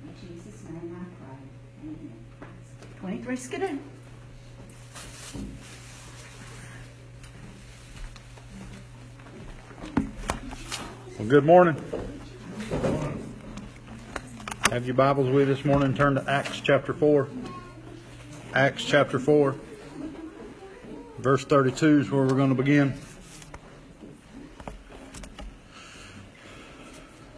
In 0.03 0.13
Jesus' 0.21 0.63
name 0.69 0.95
I 0.95 1.05
pray. 1.25 1.89
Amen. 1.89 2.13
23 2.99 3.35
Skidoo. 3.35 3.79
Well, 11.17 11.29
good 11.29 11.45
morning. 11.45 11.81
Have 14.69 14.85
your 14.85 14.95
Bibles 14.95 15.29
with 15.29 15.47
you 15.47 15.55
this 15.55 15.63
morning. 15.63 15.93
Turn 15.93 16.15
to 16.15 16.29
Acts 16.29 16.59
chapter 16.59 16.93
4. 16.93 17.29
Acts 18.53 18.83
chapter 18.83 19.17
4. 19.17 19.55
Verse 21.19 21.45
32 21.45 21.99
is 22.01 22.11
where 22.11 22.23
we're 22.23 22.35
going 22.35 22.49
to 22.49 22.61
begin. 22.61 22.95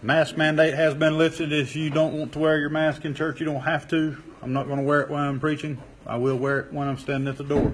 Mask 0.02 0.36
mandate 0.36 0.74
has 0.74 0.96
been 0.96 1.20
lifted. 1.20 1.54
If 1.54 1.76
you 1.76 1.92
don't 1.92 2.18
want 2.18 2.32
to 2.32 2.40
wear 2.40 2.58
your 2.58 2.72
mask 2.72 3.06
in 3.06 3.14
church, 3.14 3.40
you 3.40 3.46
don't 3.46 3.62
have 3.62 3.88
to. 3.90 4.18
I'm 4.42 4.54
not 4.54 4.66
going 4.66 4.80
to 4.80 4.86
wear 4.86 5.02
it 5.02 5.10
while 5.10 5.30
I'm 5.30 5.40
preaching. 5.40 5.78
I 6.08 6.18
will 6.18 6.38
wear 6.38 6.62
it 6.62 6.74
when 6.74 6.88
I'm 6.88 6.98
standing 6.98 7.28
at 7.28 7.38
the 7.38 7.44
door. 7.44 7.72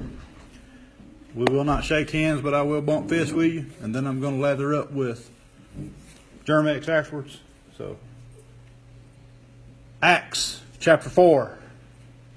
We 1.34 1.46
will 1.46 1.64
not 1.64 1.86
shake 1.86 2.10
hands, 2.10 2.42
but 2.42 2.54
I 2.54 2.62
will 2.64 2.82
bump 2.82 3.08
fists 3.08 3.32
with 3.32 3.54
you, 3.54 3.68
and 3.80 3.96
then 3.96 4.06
I'm 4.06 4.20
going 4.20 4.36
to 4.36 4.42
lather 4.42 4.76
up 4.76 4.92
with 4.92 5.30
Germ-X 6.46 6.90
afterwards. 6.90 7.40
So, 7.78 7.98
Acts 10.02 10.62
chapter 10.80 11.10
4, 11.10 11.58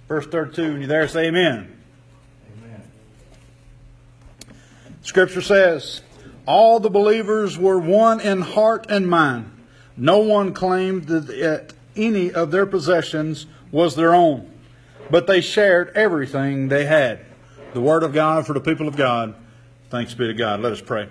verse 0.08 0.26
32. 0.26 0.62
And 0.62 0.82
you 0.82 0.86
there, 0.86 1.08
say 1.08 1.26
amen. 1.26 1.76
Amen. 2.58 2.82
Scripture 5.02 5.42
says, 5.42 6.02
All 6.46 6.78
the 6.78 6.90
believers 6.90 7.58
were 7.58 7.78
one 7.78 8.20
in 8.20 8.40
heart 8.40 8.86
and 8.88 9.08
mind. 9.08 9.52
No 9.96 10.18
one 10.18 10.52
claimed 10.52 11.08
that 11.08 11.72
any 11.96 12.30
of 12.30 12.50
their 12.50 12.66
possessions 12.66 13.46
was 13.72 13.96
their 13.96 14.14
own, 14.14 14.50
but 15.10 15.26
they 15.26 15.40
shared 15.40 15.90
everything 15.96 16.68
they 16.68 16.84
had. 16.84 17.20
The 17.72 17.80
Word 17.80 18.02
of 18.02 18.12
God 18.12 18.46
for 18.46 18.52
the 18.52 18.60
people 18.60 18.86
of 18.86 18.96
God. 18.96 19.34
Thanks 19.90 20.14
be 20.14 20.26
to 20.26 20.34
God. 20.34 20.60
Let 20.60 20.72
us 20.72 20.80
pray. 20.80 21.08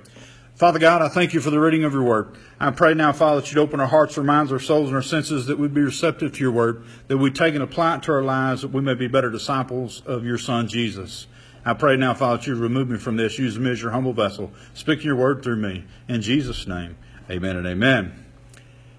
Father 0.55 0.79
God, 0.79 1.01
I 1.01 1.09
thank 1.09 1.33
you 1.33 1.41
for 1.41 1.49
the 1.49 1.59
reading 1.59 1.83
of 1.83 1.91
your 1.91 2.03
word. 2.03 2.37
I 2.61 2.71
pray 2.71 2.93
now, 2.93 3.11
Father, 3.11 3.41
that 3.41 3.51
you'd 3.51 3.59
open 3.59 3.81
our 3.81 3.87
hearts, 3.87 4.17
our 4.17 4.23
minds, 4.23 4.53
our 4.53 4.59
souls, 4.59 4.87
and 4.87 4.95
our 4.95 5.01
senses, 5.01 5.47
that 5.47 5.59
we'd 5.59 5.73
be 5.73 5.81
receptive 5.81 6.31
to 6.31 6.39
your 6.39 6.53
word, 6.53 6.85
that 7.09 7.17
we'd 7.17 7.35
take 7.35 7.55
and 7.55 7.63
apply 7.63 7.95
it 7.97 8.03
to 8.03 8.13
our 8.13 8.23
lives, 8.23 8.61
that 8.61 8.71
we 8.71 8.79
may 8.79 8.93
be 8.93 9.07
better 9.07 9.29
disciples 9.29 10.01
of 10.05 10.23
your 10.23 10.37
Son, 10.37 10.69
Jesus. 10.69 11.27
I 11.65 11.73
pray 11.73 11.97
now, 11.97 12.13
Father, 12.13 12.37
that 12.37 12.47
you'd 12.47 12.59
remove 12.59 12.89
me 12.89 12.97
from 12.97 13.17
this. 13.17 13.37
Use 13.37 13.59
me 13.59 13.71
as 13.71 13.81
your 13.81 13.91
humble 13.91 14.13
vessel. 14.13 14.53
Speak 14.73 15.03
your 15.03 15.17
word 15.17 15.43
through 15.43 15.57
me. 15.57 15.83
In 16.07 16.21
Jesus' 16.21 16.65
name, 16.67 16.95
amen 17.29 17.57
and 17.57 17.67
amen. 17.67 18.25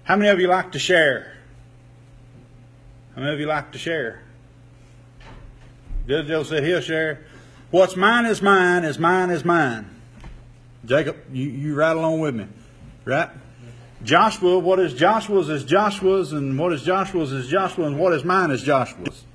How 0.03 0.15
many 0.15 0.29
of 0.29 0.39
you 0.39 0.47
like 0.47 0.73
to 0.73 0.79
share? 0.79 1.37
How 3.15 3.21
many 3.21 3.33
of 3.33 3.39
you 3.39 3.47
like 3.47 3.71
to 3.71 3.79
share? 3.79 4.21
Joe 6.07 6.43
said 6.43 6.63
he'll 6.63 6.81
share. 6.81 7.25
What's 7.71 7.95
mine 7.95 8.25
is 8.27 8.43
mine, 8.43 8.83
is 8.83 8.99
mine 8.99 9.31
is 9.31 9.43
mine. 9.43 9.96
Jacob, 10.87 11.17
you, 11.33 11.49
you 11.49 11.75
right 11.75 11.95
along 11.95 12.21
with 12.21 12.33
me, 12.33 12.47
right? 13.03 13.29
Joshua, 14.03 14.57
what 14.57 14.79
is 14.79 14.93
Joshua's 14.93 15.49
is 15.49 15.65
Joshua's, 15.65 16.31
and 16.31 16.57
what 16.57 16.71
is 16.71 16.81
Joshua's 16.83 17.33
is 17.33 17.47
Joshua, 17.47 17.87
and 17.87 17.99
what 17.99 18.13
is 18.13 18.23
mine 18.23 18.51
is 18.51 18.63
Joshua's. 18.63 19.25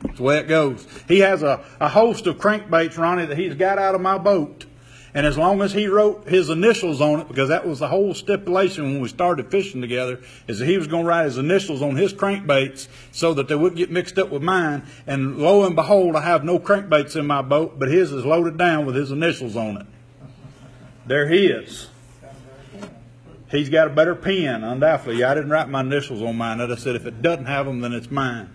That's 0.00 0.16
the 0.16 0.22
way 0.24 0.38
it 0.38 0.48
goes. 0.48 0.84
He 1.06 1.20
has 1.20 1.44
a, 1.44 1.64
a 1.78 1.88
host 1.88 2.26
of 2.26 2.38
crankbaits, 2.38 2.98
Ronnie, 2.98 3.26
that 3.26 3.38
he's 3.38 3.54
got 3.54 3.78
out 3.78 3.94
of 3.94 4.00
my 4.00 4.18
boat. 4.18 4.66
And 5.14 5.26
as 5.26 5.36
long 5.36 5.60
as 5.60 5.72
he 5.72 5.86
wrote 5.86 6.26
his 6.26 6.48
initials 6.48 7.00
on 7.00 7.20
it, 7.20 7.28
because 7.28 7.50
that 7.50 7.66
was 7.66 7.78
the 7.78 7.88
whole 7.88 8.14
stipulation 8.14 8.84
when 8.84 9.00
we 9.02 9.08
started 9.08 9.50
fishing 9.50 9.82
together, 9.82 10.20
is 10.48 10.58
that 10.58 10.66
he 10.66 10.78
was 10.78 10.86
going 10.88 11.04
to 11.04 11.08
write 11.08 11.26
his 11.26 11.38
initials 11.38 11.82
on 11.82 11.94
his 11.94 12.14
crankbaits 12.14 12.88
so 13.12 13.34
that 13.34 13.46
they 13.46 13.54
wouldn't 13.54 13.76
get 13.76 13.90
mixed 13.90 14.18
up 14.18 14.30
with 14.30 14.42
mine. 14.42 14.82
And 15.06 15.38
lo 15.38 15.64
and 15.64 15.76
behold, 15.76 16.16
I 16.16 16.22
have 16.22 16.44
no 16.44 16.58
crankbaits 16.58 17.14
in 17.14 17.26
my 17.26 17.42
boat, 17.42 17.78
but 17.78 17.88
his 17.88 18.10
is 18.10 18.24
loaded 18.24 18.56
down 18.56 18.86
with 18.86 18.96
his 18.96 19.12
initials 19.12 19.54
on 19.54 19.76
it. 19.76 19.86
There 21.06 21.28
he 21.28 21.46
is. 21.46 21.88
He's 23.50 23.68
got 23.68 23.88
a 23.88 23.90
better 23.90 24.14
pen, 24.14 24.64
undoubtedly. 24.64 25.22
I 25.24 25.34
didn't 25.34 25.50
write 25.50 25.68
my 25.68 25.80
initials 25.80 26.22
on 26.22 26.36
mine. 26.36 26.60
I 26.60 26.66
just 26.66 26.82
said 26.82 26.96
if 26.96 27.06
it 27.06 27.20
doesn't 27.20 27.46
have 27.46 27.66
them, 27.66 27.80
then 27.80 27.92
it's 27.92 28.10
mine. 28.10 28.48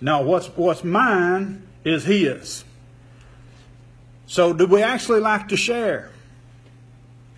Now, 0.00 0.22
what's 0.22 0.46
what's 0.48 0.84
mine 0.84 1.66
is 1.84 2.04
his. 2.04 2.64
So, 4.26 4.52
do 4.52 4.66
we 4.66 4.82
actually 4.82 5.20
like 5.20 5.48
to 5.48 5.56
share? 5.56 6.10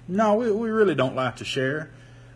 No, 0.06 0.34
we, 0.34 0.50
we 0.50 0.68
really 0.68 0.94
don't 0.94 1.16
like 1.16 1.36
to 1.36 1.44
share. 1.44 1.90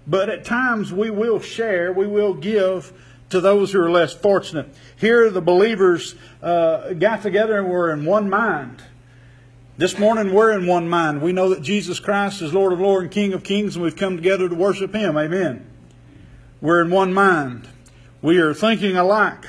But 0.07 0.31
at 0.31 0.45
times 0.45 0.93
we 0.93 1.11
will 1.11 1.39
share, 1.39 1.93
we 1.93 2.07
will 2.07 2.33
give 2.33 2.93
to 3.29 3.41
those 3.41 3.73
who 3.73 3.81
are 3.81 3.91
less 3.91 4.15
fortunate. 4.15 4.75
Here, 4.97 5.29
the 5.31 5.43
believers 5.43 6.15
uh, 6.43 6.95
got 6.95 7.21
together 7.23 7.59
and 7.59 7.69
were 7.69 7.93
in 7.93 8.07
one 8.07 8.31
mind. 8.31 8.83
This 9.79 9.97
morning, 9.97 10.35
we're 10.35 10.59
in 10.59 10.67
one 10.67 10.89
mind. 10.89 11.23
We 11.23 11.33
know 11.33 11.51
that 11.51 11.63
Jesus 11.63 12.01
Christ 12.01 12.43
is 12.43 12.53
Lord 12.53 12.73
of 12.73 12.81
Lords 12.81 13.05
and 13.05 13.13
King 13.13 13.33
of 13.33 13.45
Kings, 13.45 13.77
and 13.77 13.85
we've 13.85 13.95
come 13.95 14.17
together 14.17 14.49
to 14.49 14.55
worship 14.57 14.93
Him. 14.93 15.17
Amen. 15.17 15.65
We're 16.61 16.83
in 16.83 16.91
one 16.91 17.15
mind. 17.15 17.69
We 18.21 18.39
are 18.39 18.53
thinking 18.53 18.97
alike. 18.97 19.45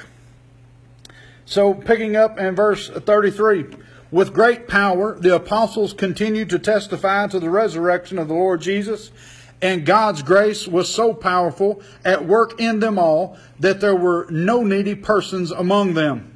So, 1.45 1.73
picking 1.73 2.15
up 2.15 2.37
in 2.37 2.55
verse 2.55 2.89
33. 2.89 3.75
With 4.11 4.31
great 4.31 4.67
power, 4.67 5.19
the 5.19 5.33
apostles 5.33 5.93
continued 5.93 6.51
to 6.51 6.59
testify 6.59 7.25
to 7.25 7.39
the 7.39 7.49
resurrection 7.49 8.19
of 8.19 8.27
the 8.27 8.35
Lord 8.35 8.61
Jesus, 8.61 9.09
and 9.63 9.83
God's 9.83 10.21
grace 10.21 10.67
was 10.67 10.93
so 10.93 11.11
powerful 11.11 11.81
at 12.05 12.27
work 12.27 12.61
in 12.61 12.81
them 12.81 12.99
all 12.99 13.35
that 13.59 13.81
there 13.81 13.95
were 13.95 14.27
no 14.29 14.61
needy 14.61 14.93
persons 14.93 15.49
among 15.49 15.95
them. 15.95 16.35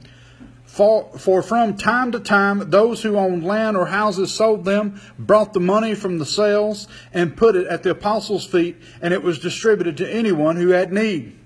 For, 0.74 1.08
for, 1.20 1.44
from 1.44 1.78
time 1.78 2.12
to 2.14 2.20
time, 2.20 2.72
those 2.72 3.04
who 3.04 3.16
owned 3.16 3.46
land 3.46 3.78
or 3.78 3.86
houses 3.86 4.34
sold 4.34 4.66
them, 4.66 5.00
brought 5.20 5.54
the 5.54 5.60
money 5.60 5.94
from 5.94 6.18
the 6.18 6.26
sales, 6.26 6.88
and 7.14 7.38
put 7.38 7.56
it 7.56 7.68
at 7.68 7.84
the 7.84 7.92
apostles' 7.92 8.44
feet, 8.44 8.78
and 9.00 9.14
it 9.14 9.22
was 9.22 9.38
distributed 9.38 9.98
to 9.98 10.12
anyone 10.12 10.56
who 10.56 10.70
had 10.70 10.92
need. 10.92 11.38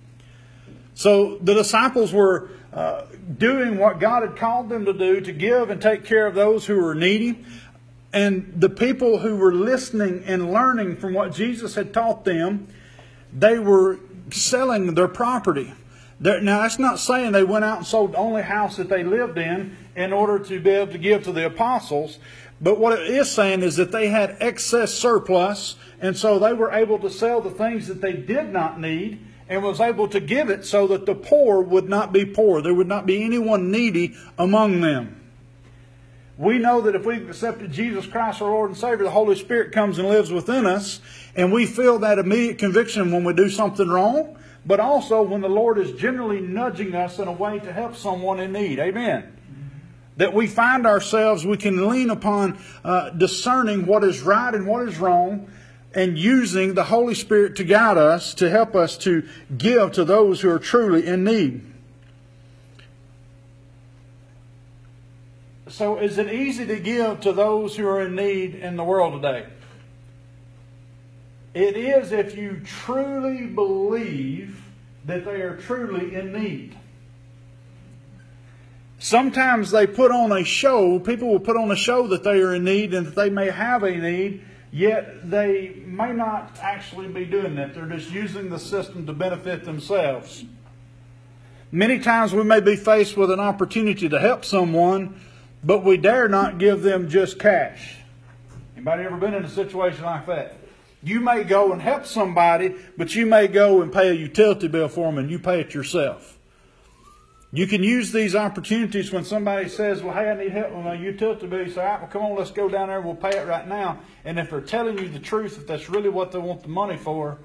So 0.94 1.40
the 1.40 1.54
disciples 1.54 2.14
were 2.14 2.52
uh, 2.72 3.02
doing 3.38 3.78
what 3.78 4.00
God 4.00 4.24
had 4.24 4.38
called 4.38 4.70
them 4.70 4.86
to 4.86 4.94
do 4.94 5.20
to 5.20 5.34
give 5.34 5.72
and 5.72 5.82
take 5.82 6.06
care 6.06 6.26
of 6.26 6.34
those 6.34 6.66
who 6.66 6.78
were 6.82 6.96
needy. 6.96 7.44
And 8.14 8.54
the 8.56 8.70
people 8.70 9.18
who 9.18 9.36
were 9.36 9.54
listening 9.54 10.24
and 10.26 10.54
learning 10.54 10.96
from 10.96 11.14
what 11.14 11.34
Jesus 11.34 11.76
had 11.76 11.94
taught 11.94 12.24
them, 12.24 12.70
they 13.34 13.60
were 13.60 14.00
selling 14.32 14.96
their 14.96 15.10
property. 15.10 15.74
They're, 16.20 16.42
now, 16.42 16.62
that's 16.62 16.80
not 16.80 17.00
saying 17.00 17.32
they 17.32 17.44
went 17.44 17.64
out 17.64 17.78
and 17.78 17.88
sold 17.88 18.14
the 18.14 18.18
only 18.18 18.42
house 18.42 18.78
that 18.78 18.90
they 18.90 19.04
lived 19.04 19.38
in 19.38 19.78
in 19.96 20.14
order 20.14 20.40
to 20.40 20.60
be 20.60 20.70
able 20.72 20.92
to 20.92 20.98
give 20.98 21.24
to 21.24 21.32
the 21.32 21.46
apostles. 21.46 22.18
But 22.60 22.80
what 22.80 23.00
it 23.00 23.08
is 23.08 23.30
saying 23.32 23.62
is 23.62 23.76
that 23.76 23.92
they 23.92 24.08
had 24.08 24.38
excess 24.40 24.94
surplus, 24.94 25.76
and 26.02 26.18
so 26.18 26.40
they 26.40 26.54
were 26.54 26.72
able 26.72 26.98
to 27.00 27.10
sell 27.10 27.40
the 27.40 27.52
things 27.52 27.88
that 27.88 28.02
they 28.02 28.14
did 28.14 28.52
not 28.52 28.80
need 28.80 29.20
and 29.48 29.64
was 29.64 29.80
able 29.80 30.08
to 30.10 30.20
give 30.20 30.50
it 30.50 30.66
so 30.66 30.88
that 30.88 31.06
the 31.06 31.16
poor 31.16 31.62
would 31.62 31.88
not 31.88 32.12
be 32.12 32.26
poor. 32.26 32.62
There 32.62 32.74
would 32.74 32.88
not 32.88 33.06
be 33.06 33.24
anyone 33.24 33.72
needy 33.72 34.16
among 34.38 34.82
them. 34.82 35.14
We 36.38 36.60
know 36.60 36.82
that 36.82 36.96
if 36.96 37.06
we've 37.06 37.28
accepted 37.28 37.72
Jesus 37.72 38.06
Christ, 38.06 38.42
our 38.42 38.50
Lord 38.50 38.70
and 38.70 38.78
Savior, 38.78 39.04
the 39.04 39.10
Holy 39.10 39.36
Spirit 39.36 39.72
comes 39.72 39.98
and 39.98 40.08
lives 40.08 40.32
within 40.32 40.66
us, 40.68 41.00
and 41.36 41.52
we 41.52 41.66
feel 41.66 42.00
that 42.00 42.20
immediate 42.20 42.60
conviction 42.60 43.12
when 43.12 43.24
we 43.24 43.34
do 43.34 43.50
something 43.50 43.88
wrong, 43.88 44.38
but 44.68 44.82
also 44.82 45.22
when 45.22 45.40
the 45.40 45.50
Lord 45.50 45.78
is 45.78 45.94
generally 45.94 46.42
nudging 46.42 46.94
us 46.94 47.20
in 47.20 47.28
a 47.30 47.32
way 47.32 47.58
to 47.60 47.72
help 47.72 47.96
someone 47.96 48.42
in 48.42 48.52
need. 48.52 48.80
Amen. 48.80 49.34
That 50.18 50.34
we 50.34 50.46
find 50.48 50.86
ourselves, 50.86 51.46
we 51.46 51.56
can 51.56 51.88
lean 51.90 52.10
upon 52.10 52.60
uh, 52.84 53.12
discerning 53.12 53.86
what 53.86 54.04
is 54.04 54.22
right 54.22 54.54
and 54.54 54.68
what 54.68 54.88
is 54.90 54.98
wrong, 54.98 55.50
and 55.96 56.18
using 56.18 56.74
the 56.74 56.84
Holy 56.84 57.16
Spirit 57.16 57.56
to 57.56 57.64
guide 57.64 57.98
us, 57.98 58.34
to 58.36 58.50
help 58.50 58.76
us 58.76 58.98
to 59.00 59.28
give 59.58 59.94
to 59.94 60.04
those 60.04 60.42
who 60.42 60.50
are 60.50 60.60
truly 60.60 61.08
in 61.08 61.24
need. 61.24 61.64
So, 65.70 65.98
is 65.98 66.18
it 66.18 66.32
easy 66.32 66.66
to 66.66 66.80
give 66.80 67.22
to 67.22 67.32
those 67.32 67.76
who 67.76 67.88
are 67.88 68.02
in 68.02 68.16
need 68.16 68.56
in 68.56 68.76
the 68.76 68.84
world 68.84 69.22
today? 69.22 69.46
It 71.54 71.76
is 71.76 72.12
if 72.12 72.36
you 72.36 72.62
truly 72.64 73.48
believe 73.48 74.64
that 75.06 75.26
they 75.26 75.42
are 75.42 75.58
truly 75.58 76.14
in 76.14 76.34
need. 76.34 76.78
Sometimes 79.00 79.72
they 79.72 79.88
put 79.88 80.12
on 80.12 80.32
a 80.32 80.44
show, 80.44 81.00
people 81.00 81.30
will 81.30 81.40
put 81.40 81.56
on 81.56 81.72
a 81.72 81.76
show 81.76 82.08
that 82.08 82.24
they 82.24 82.42
are 82.42 82.56
in 82.56 82.64
need 82.64 82.94
and 82.94 83.08
that 83.08 83.16
they 83.16 83.30
may 83.30 83.50
have 83.50 83.84
a 83.84 83.96
need, 83.96 84.44
yet 84.72 85.30
they 85.30 85.82
may 85.86 86.12
not 86.12 86.58
actually 86.62 87.08
be 87.08 87.24
doing 87.24 87.56
that. 87.56 87.76
They're 87.76 87.86
just 87.86 88.12
using 88.12 88.50
the 88.50 88.60
system 88.60 89.06
to 89.06 89.14
benefit 89.14 89.66
themselves. 89.66 90.44
Many 91.72 92.00
times 92.00 92.34
we 92.34 92.44
may 92.44 92.60
be 92.60 92.76
faced 92.76 93.18
with 93.18 93.30
an 93.30 93.40
opportunity 93.40 94.10
to 94.10 94.20
help 94.20 94.44
someone, 94.44 95.20
but 95.64 95.84
we 95.84 95.98
dare 95.98 96.28
not 96.28 96.58
give 96.58 96.82
them 96.82 97.08
just 97.10 97.40
cash. 97.40 97.98
Anybody 98.76 99.04
ever 99.04 99.18
been 99.18 99.34
in 99.34 99.46
a 99.46 99.50
situation 99.50 100.04
like 100.04 100.26
that? 100.28 100.58
You 101.08 101.22
may 101.22 101.46
go 101.46 101.72
and 101.72 101.82
help 101.82 102.06
somebody, 102.06 102.76
but 102.98 103.16
you 103.16 103.26
may 103.26 103.48
go 103.48 103.82
and 103.82 103.94
pay 103.94 104.10
a 104.10 104.14
utility 104.14 104.68
bill 104.68 104.90
for 104.90 105.06
them 105.06 105.18
and 105.18 105.32
you 105.32 105.40
pay 105.40 105.62
it 105.62 105.74
yourself. 105.74 106.38
You 107.54 107.66
can 107.66 107.82
use 107.82 108.12
these 108.12 108.36
opportunities 108.36 109.14
when 109.14 109.24
somebody 109.24 109.70
says, 109.70 110.04
Well, 110.04 110.14
hey, 110.14 110.30
I 110.30 110.36
need 110.36 110.52
help 110.52 110.74
with 110.74 110.84
my 110.84 110.96
utility 110.96 111.48
bill. 111.48 111.66
You 111.66 111.72
say, 111.72 111.82
All 111.82 111.88
right, 111.88 112.02
well, 112.02 112.10
come 112.10 112.24
on, 112.24 112.36
let's 112.36 112.52
go 112.52 112.68
down 112.68 112.90
there, 112.90 112.98
and 112.98 113.06
we'll 113.06 113.16
pay 113.16 113.38
it 113.38 113.48
right 113.48 113.66
now. 113.66 114.00
And 114.26 114.38
if 114.38 114.50
they're 114.50 114.60
telling 114.60 114.98
you 114.98 115.08
the 115.08 115.20
truth, 115.20 115.58
if 115.58 115.66
that's 115.66 115.90
really 115.90 116.10
what 116.10 116.34
they 116.34 116.40
want 116.40 116.64
the 116.64 116.68
money 116.68 116.98
for, 116.98 117.40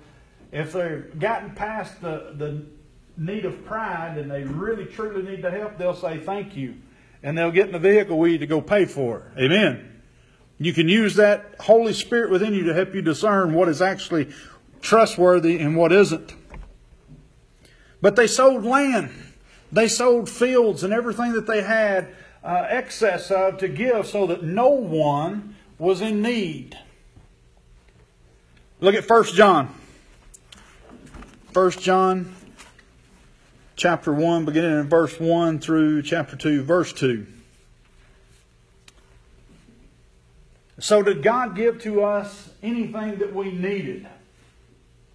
if 0.51 0.73
they've 0.73 1.17
gotten 1.21 1.55
past 1.55 2.01
the, 2.01 2.35
the 2.37 2.67
need 3.17 3.45
of 3.45 3.65
pride 3.65 4.19
and 4.19 4.29
they 4.29 4.43
really 4.43 4.87
truly 4.87 5.23
need 5.23 5.43
the 5.43 5.53
help, 5.53 5.79
they'll 5.79 5.95
say 5.95 6.19
thank 6.19 6.57
you. 6.57 6.75
And 7.23 7.39
they'll 7.39 7.53
get 7.53 7.67
in 7.67 7.73
the 7.73 7.79
vehicle 7.79 8.19
with 8.19 8.33
you 8.33 8.39
to 8.39 8.47
go 8.47 8.61
pay 8.61 8.87
for 8.87 9.31
it. 9.37 9.45
Amen. 9.45 9.92
You 10.65 10.73
can 10.73 10.89
use 10.89 11.17
that 11.17 11.57
Holy 11.61 11.93
Spirit 11.93 12.31
within 12.31 12.55
you 12.55 12.65
to 12.65 12.75
help 12.75 12.95
you 12.95 13.03
discern 13.03 13.55
what 13.55 13.69
is 13.69 13.83
actually 13.83 14.29
trustworthy 14.81 15.59
and 15.59 15.77
what 15.77 15.93
isn't. 15.93 16.35
But 18.01 18.17
they 18.17 18.27
sold 18.27 18.65
land. 18.65 19.11
They 19.71 19.89
sold 19.89 20.29
fields 20.29 20.83
and 20.85 20.93
everything 20.93 21.33
that 21.33 21.47
they 21.47 21.63
had 21.63 22.09
uh, 22.45 22.67
excess 22.69 23.31
of 23.31 23.59
to 23.59 23.69
give 23.69 24.07
so 24.07 24.27
that 24.27 24.43
no 24.43 24.69
one 24.69 25.57
was 25.79 26.01
in 26.01 26.21
need. 26.21 26.79
Look 28.81 28.95
at 28.95 29.09
1 29.09 29.25
John. 29.27 29.75
1 31.53 31.71
John 31.73 32.35
chapter 33.77 34.13
1, 34.13 34.45
beginning 34.45 34.79
in 34.79 34.89
verse 34.89 35.19
1 35.19 35.61
through 35.61 36.03
chapter 36.03 36.37
2, 36.37 36.63
verse 36.63 36.93
2. 36.93 37.27
So, 40.83 41.01
did 41.01 41.23
God 41.23 41.55
give 41.55 41.81
to 41.83 42.03
us 42.03 42.51
anything 42.61 43.19
that 43.19 43.33
we 43.33 43.53
needed 43.53 44.05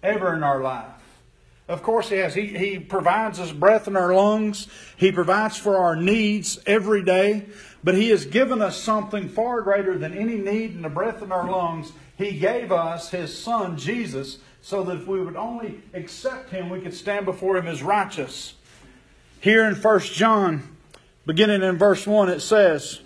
ever 0.02 0.34
in 0.34 0.42
our 0.42 0.62
life? 0.62 0.86
Of 1.68 1.82
course, 1.82 2.08
He 2.08 2.16
has. 2.16 2.34
He, 2.34 2.46
he 2.46 2.78
provides 2.78 3.38
us 3.38 3.52
breath 3.52 3.86
in 3.86 3.94
our 3.94 4.14
lungs, 4.14 4.66
He 4.96 5.12
provides 5.12 5.58
for 5.58 5.76
our 5.76 5.94
needs 5.94 6.58
every 6.64 7.02
day, 7.02 7.44
but 7.84 7.94
He 7.94 8.08
has 8.08 8.24
given 8.24 8.62
us 8.62 8.82
something 8.82 9.28
far 9.28 9.60
greater 9.60 9.98
than 9.98 10.16
any 10.16 10.36
need 10.36 10.70
in 10.70 10.80
the 10.80 10.88
breath 10.88 11.20
in 11.20 11.32
our 11.32 11.50
lungs. 11.50 11.92
He 12.16 12.38
gave 12.38 12.72
us 12.72 13.10
His 13.10 13.38
Son, 13.38 13.76
Jesus, 13.76 14.38
so 14.62 14.82
that 14.84 14.96
if 14.96 15.06
we 15.06 15.22
would 15.22 15.36
only 15.36 15.82
accept 15.92 16.48
Him, 16.48 16.70
we 16.70 16.80
could 16.80 16.94
stand 16.94 17.26
before 17.26 17.58
Him 17.58 17.66
as 17.66 17.82
righteous. 17.82 18.54
Here 19.42 19.66
in 19.66 19.74
1 19.74 20.00
John, 20.00 20.78
beginning 21.26 21.62
in 21.62 21.76
verse 21.76 22.06
1, 22.06 22.30
it 22.30 22.40
says, 22.40 23.02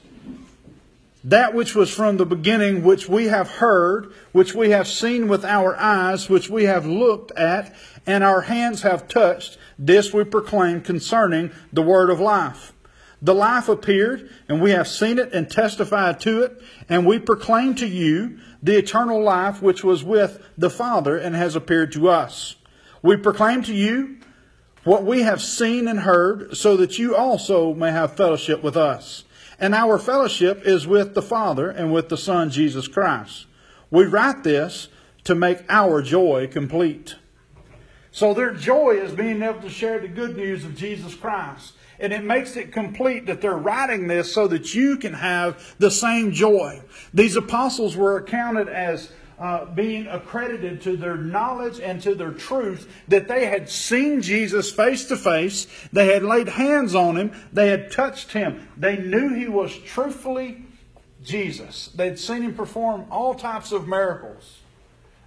that 1.25 1.55
which 1.55 1.75
was 1.75 1.93
from 1.93 2.17
the 2.17 2.27
beginning, 2.27 2.83
which 2.83 3.09
we 3.09 3.27
have 3.27 3.49
heard, 3.49 4.13
which 4.33 4.55
we 4.55 4.71
have 4.71 4.89
seen 4.89 5.29
with 5.29 5.45
our 5.45 5.77
eyes, 5.77 6.29
which 6.29 6.51
we 6.51 6.65
have 6.65 6.85
looked 6.85 7.31
at, 7.33 7.75
and 8.07 8.25
our 8.25 8.43
hands 8.43 8.83
have 8.83 9.07
touched, 9.07 9.59
this 9.79 10.13
we 10.13 10.25
proclaim 10.25 10.81
concerning 10.81 11.51
the 11.73 11.83
word 11.83 12.11
of 12.11 12.19
life. 12.19 12.73
The 13.21 13.35
life 13.35 13.69
appeared, 13.69 14.29
and 14.49 14.61
we 14.61 14.73
have 14.73 14.89
seen 14.89 15.21
it 15.21 15.33
and 15.33 15.49
testified 15.49 16.19
to 16.21 16.43
it, 16.43 16.61
and 16.89 17.07
we 17.07 17.21
proclaim 17.21 17.77
to 17.77 17.87
you 17.87 18.41
the 18.61 18.77
eternal 18.77 19.23
life 19.23 19.63
which 19.63 19.85
was 19.85 20.03
with 20.03 20.45
the 20.59 20.71
Father 20.71 21.17
and 21.17 21.37
has 21.37 21.55
appeared 21.55 21.93
to 21.93 22.09
us. 22.09 22.57
We 23.01 23.17
proclaim 23.17 23.63
to 23.65 23.75
you 23.75 24.17
what 24.83 25.05
we 25.05 25.23
have 25.23 25.41
seen 25.41 25.87
and 25.87 26.01
heard, 26.01 26.57
so 26.57 26.77
that 26.79 26.99
you 26.99 27.15
also 27.15 27.73
may 27.75 27.93
have 27.93 28.17
fellowship 28.17 28.65
with 28.65 28.77
us. 28.77 29.23
And 29.63 29.77
our 29.77 29.97
fellowship 29.97 30.67
is 30.67 30.89
with 30.89 31.15
the 31.15 31.23
Father 31.23 31.71
and 31.71 31.93
with 31.93 32.09
the 32.09 32.17
Son, 32.17 32.51
Jesus 32.51 32.89
Christ. 32.89 33.47
We 33.93 34.07
write 34.07 34.43
this 34.43 34.89
to 35.23 35.37
make 35.37 35.59
our 35.69 36.03
joy 36.03 36.49
complete. 36.49 37.15
So 38.11 38.35
their 38.35 38.53
joy 38.53 39.01
is 39.01 39.13
being 39.13 39.41
able 39.41 39.61
to 39.61 39.71
share 39.71 40.01
the 40.01 40.09
good 40.09 40.37
news 40.37 40.65
of 40.65 40.75
Jesus 40.75 41.15
Christ. 41.15 41.75
And 42.01 42.13
it 42.13 42.25
makes 42.25 42.57
it 42.57 42.73
complete 42.73 43.27
that 43.27 43.41
they're 43.41 43.57
writing 43.57 44.09
this 44.09 44.35
so 44.35 44.49
that 44.49 44.75
you 44.75 44.97
can 44.97 45.15
have 45.15 45.77
the 45.79 45.93
same 45.93 46.33
joy. 46.33 46.83
These 47.15 47.37
apostles 47.37 47.97
were 47.97 48.17
accounted 48.17 48.69
as 48.69 49.13
uh, 49.43 49.65
being 49.65 50.07
accredited 50.07 50.81
to 50.81 50.97
their 50.97 51.17
knowledge 51.17 51.81
and 51.81 52.01
to 52.01 52.15
their 52.15 52.31
truth 52.31 52.89
that 53.09 53.27
they 53.27 53.45
had 53.45 53.69
seen 53.69 54.23
Jesus 54.23 54.71
face 54.71 55.07
to 55.07 55.17
face, 55.17 55.67
they 55.93 56.15
had 56.15 56.23
laid 56.23 56.49
hands 56.49 56.95
on 56.95 57.17
him, 57.17 57.33
they 57.53 57.69
had 57.69 57.91
touched 57.91 58.33
him, 58.33 58.69
they 58.77 58.97
knew 58.99 59.35
he 59.35 59.49
was 59.49 59.77
truthfully 59.79 60.65
Jesus. 61.25 61.89
They'd 61.89 62.21
seen 62.21 62.43
him 62.43 62.55
perform 62.55 63.07
all 63.11 63.35
types 63.35 63.73
of 63.73 63.89
miracles. 63.89 64.61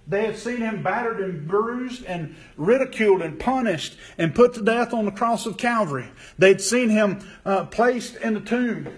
They 0.06 0.24
had 0.24 0.38
seen 0.38 0.58
him 0.58 0.82
battered 0.82 1.20
and 1.20 1.46
bruised 1.46 2.04
and 2.04 2.36
ridiculed 2.56 3.20
and 3.20 3.38
punished 3.38 3.98
and 4.16 4.34
put 4.34 4.54
to 4.54 4.62
death 4.62 4.94
on 4.94 5.04
the 5.04 5.10
cross 5.10 5.44
of 5.44 5.58
Calvary. 5.58 6.08
They'd 6.38 6.62
seen 6.62 6.88
him 6.88 7.18
uh, 7.44 7.66
placed 7.66 8.16
in 8.16 8.32
the 8.32 8.40
tomb. 8.40 8.88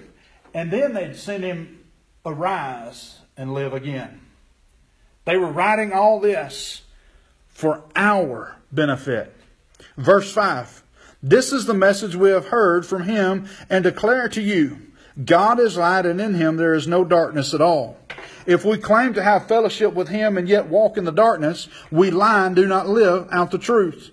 And 0.55 0.71
then 0.71 0.93
they'd 0.93 1.17
seen 1.17 1.43
him 1.43 1.87
arise 2.25 3.19
and 3.37 3.53
live 3.53 3.73
again. 3.73 4.18
They 5.29 5.37
were 5.37 5.53
writing 5.53 5.93
all 5.93 6.21
this 6.21 6.81
for 7.51 7.83
our 7.95 8.57
benefit. 8.73 9.37
Verse 9.99 10.33
5 10.33 10.83
This 11.23 11.53
is 11.53 11.67
the 11.67 11.75
message 11.75 12.17
we 12.17 12.31
have 12.31 12.47
heard 12.47 12.87
from 12.87 13.03
him 13.03 13.47
and 13.69 13.85
declare 13.85 14.31
to 14.31 14.41
you 14.41 14.79
God 15.23 15.61
is 15.61 15.77
light, 15.77 16.07
and 16.07 16.19
in 16.19 16.33
him 16.33 16.57
there 16.57 16.73
is 16.73 16.89
no 16.89 17.05
darkness 17.05 17.53
at 17.53 17.61
all. 17.61 17.99
If 18.47 18.65
we 18.65 18.79
claim 18.79 19.13
to 19.13 19.23
have 19.23 19.47
fellowship 19.47 19.93
with 19.93 20.09
him 20.09 20.39
and 20.39 20.49
yet 20.49 20.69
walk 20.69 20.97
in 20.97 21.05
the 21.05 21.13
darkness, 21.13 21.69
we 21.91 22.11
lie 22.11 22.47
and 22.47 22.57
do 22.57 22.67
not 22.67 22.89
live 22.89 23.29
out 23.31 23.51
the 23.51 23.59
truth. 23.59 24.11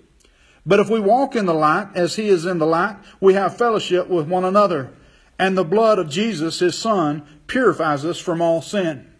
But 0.66 0.80
if 0.80 0.90
we 0.90 1.00
walk 1.00 1.34
in 1.34 1.46
the 1.46 1.54
light 1.54 1.88
as 1.94 2.16
he 2.16 2.28
is 2.28 2.44
in 2.44 2.58
the 2.58 2.66
light, 2.66 2.96
we 3.20 3.32
have 3.32 3.56
fellowship 3.56 4.08
with 4.08 4.28
one 4.28 4.44
another. 4.44 4.90
And 5.38 5.56
the 5.56 5.64
blood 5.64 5.98
of 5.98 6.10
Jesus, 6.10 6.58
his 6.58 6.76
son, 6.76 7.26
purifies 7.46 8.04
us 8.04 8.18
from 8.18 8.42
all 8.42 8.60
sin. 8.60 9.10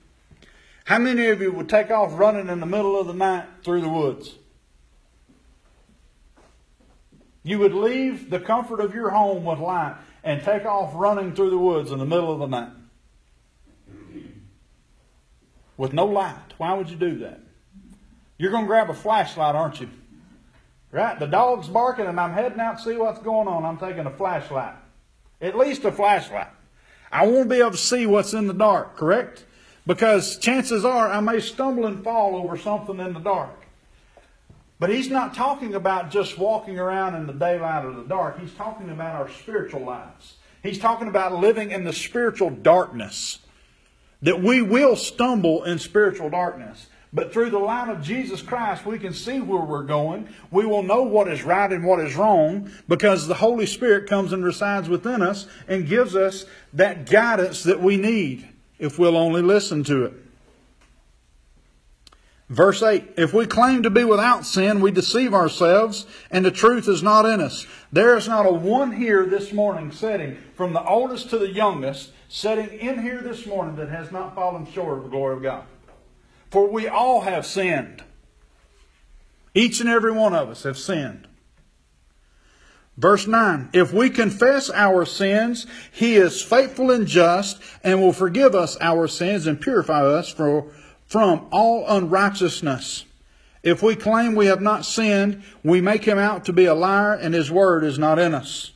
How 0.86 1.00
many 1.00 1.26
of 1.30 1.42
you 1.42 1.50
would 1.50 1.68
take 1.68 1.90
off 1.90 2.16
running 2.16 2.48
in 2.48 2.60
the 2.60 2.66
middle 2.66 2.98
of 2.98 3.08
the 3.08 3.12
night 3.12 3.44
through 3.64 3.80
the 3.80 3.88
woods? 3.88 4.36
You 7.42 7.58
would 7.58 7.74
leave 7.74 8.30
the 8.30 8.38
comfort 8.38 8.78
of 8.78 8.94
your 8.94 9.10
home 9.10 9.44
with 9.44 9.58
light 9.58 9.96
and 10.22 10.40
take 10.44 10.64
off 10.64 10.92
running 10.94 11.34
through 11.34 11.50
the 11.50 11.58
woods 11.58 11.90
in 11.90 11.98
the 11.98 12.06
middle 12.06 12.32
of 12.32 12.38
the 12.38 12.46
night 12.46 12.70
with 15.76 15.92
no 15.92 16.06
light. 16.06 16.54
Why 16.56 16.72
would 16.74 16.88
you 16.88 16.96
do 16.96 17.18
that? 17.18 17.40
You're 18.38 18.52
going 18.52 18.64
to 18.64 18.68
grab 18.68 18.88
a 18.88 18.94
flashlight, 18.94 19.56
aren't 19.56 19.80
you? 19.80 19.90
Right? 20.92 21.18
The 21.18 21.26
dog's 21.26 21.66
barking 21.66 22.06
and 22.06 22.20
I'm 22.20 22.32
heading 22.32 22.60
out 22.60 22.78
to 22.78 22.84
see 22.84 22.96
what's 22.96 23.18
going 23.18 23.48
on. 23.48 23.64
I'm 23.64 23.78
taking 23.78 24.06
a 24.06 24.10
flashlight. 24.10 24.76
At 25.40 25.58
least 25.58 25.84
a 25.84 25.90
flashlight. 25.90 26.50
I 27.10 27.26
want 27.26 27.48
to 27.48 27.54
be 27.56 27.60
able 27.60 27.72
to 27.72 27.76
see 27.76 28.06
what's 28.06 28.34
in 28.34 28.46
the 28.46 28.54
dark, 28.54 28.96
correct? 28.96 29.46
Because 29.86 30.38
chances 30.38 30.84
are 30.84 31.08
I 31.08 31.20
may 31.20 31.40
stumble 31.40 31.86
and 31.86 32.02
fall 32.02 32.36
over 32.36 32.56
something 32.56 32.98
in 32.98 33.14
the 33.14 33.20
dark. 33.20 33.66
But 34.78 34.90
he's 34.90 35.08
not 35.08 35.34
talking 35.34 35.74
about 35.74 36.10
just 36.10 36.36
walking 36.36 36.78
around 36.78 37.14
in 37.14 37.26
the 37.26 37.32
daylight 37.32 37.84
or 37.84 37.92
the 37.92 38.02
dark. 38.02 38.38
He's 38.38 38.52
talking 38.54 38.90
about 38.90 39.14
our 39.14 39.30
spiritual 39.30 39.84
lives. 39.84 40.34
He's 40.62 40.78
talking 40.78 41.08
about 41.08 41.34
living 41.34 41.70
in 41.70 41.84
the 41.84 41.92
spiritual 41.92 42.50
darkness. 42.50 43.38
That 44.22 44.42
we 44.42 44.60
will 44.60 44.96
stumble 44.96 45.64
in 45.64 45.78
spiritual 45.78 46.30
darkness. 46.30 46.88
But 47.12 47.32
through 47.32 47.50
the 47.50 47.58
light 47.58 47.88
of 47.88 48.02
Jesus 48.02 48.42
Christ, 48.42 48.84
we 48.84 48.98
can 48.98 49.14
see 49.14 49.40
where 49.40 49.62
we're 49.62 49.84
going. 49.84 50.28
We 50.50 50.66
will 50.66 50.82
know 50.82 51.02
what 51.02 51.28
is 51.28 51.44
right 51.44 51.72
and 51.72 51.84
what 51.84 52.00
is 52.00 52.16
wrong 52.16 52.70
because 52.88 53.26
the 53.26 53.34
Holy 53.34 53.64
Spirit 53.64 54.08
comes 54.08 54.32
and 54.32 54.44
resides 54.44 54.88
within 54.88 55.22
us 55.22 55.46
and 55.68 55.88
gives 55.88 56.16
us 56.16 56.44
that 56.74 57.08
guidance 57.08 57.62
that 57.62 57.80
we 57.80 57.96
need 57.96 58.48
if 58.78 58.98
we'll 58.98 59.16
only 59.16 59.42
listen 59.42 59.84
to 59.84 60.04
it. 60.04 60.12
Verse 62.48 62.82
8 62.82 63.14
If 63.16 63.34
we 63.34 63.46
claim 63.46 63.82
to 63.82 63.90
be 63.90 64.04
without 64.04 64.46
sin, 64.46 64.80
we 64.80 64.90
deceive 64.90 65.34
ourselves, 65.34 66.06
and 66.30 66.44
the 66.44 66.50
truth 66.50 66.88
is 66.88 67.02
not 67.02 67.26
in 67.26 67.40
us. 67.40 67.66
There 67.92 68.16
is 68.16 68.28
not 68.28 68.46
a 68.46 68.52
one 68.52 68.92
here 68.92 69.26
this 69.26 69.52
morning 69.52 69.90
sitting, 69.90 70.38
from 70.54 70.72
the 70.72 70.84
oldest 70.84 71.30
to 71.30 71.38
the 71.38 71.50
youngest, 71.50 72.12
sitting 72.28 72.68
in 72.78 73.02
here 73.02 73.20
this 73.20 73.46
morning 73.46 73.76
that 73.76 73.88
has 73.88 74.12
not 74.12 74.34
fallen 74.34 74.70
short 74.70 74.98
of 74.98 75.04
the 75.04 75.10
glory 75.10 75.36
of 75.36 75.42
God. 75.42 75.64
For 76.50 76.68
we 76.68 76.86
all 76.86 77.22
have 77.22 77.44
sinned. 77.44 78.04
Each 79.54 79.80
and 79.80 79.88
every 79.88 80.12
one 80.12 80.34
of 80.34 80.48
us 80.48 80.62
have 80.62 80.78
sinned. 80.78 81.26
Verse 82.96 83.26
9 83.26 83.70
If 83.72 83.92
we 83.92 84.10
confess 84.10 84.70
our 84.70 85.04
sins, 85.04 85.66
He 85.92 86.16
is 86.16 86.42
faithful 86.42 86.90
and 86.90 87.06
just 87.06 87.60
and 87.84 88.00
will 88.00 88.12
forgive 88.12 88.54
us 88.54 88.76
our 88.80 89.06
sins 89.08 89.46
and 89.46 89.60
purify 89.60 90.04
us 90.04 90.28
for 90.28 90.72
from 91.06 91.46
all 91.50 91.86
unrighteousness. 91.88 93.04
If 93.62 93.82
we 93.82 93.96
claim 93.96 94.34
we 94.34 94.46
have 94.46 94.60
not 94.60 94.84
sinned, 94.84 95.42
we 95.64 95.80
make 95.80 96.04
him 96.04 96.18
out 96.18 96.44
to 96.44 96.52
be 96.52 96.66
a 96.66 96.74
liar 96.74 97.14
and 97.14 97.34
his 97.34 97.50
word 97.50 97.82
is 97.82 97.98
not 97.98 98.18
in 98.18 98.34
us. 98.34 98.72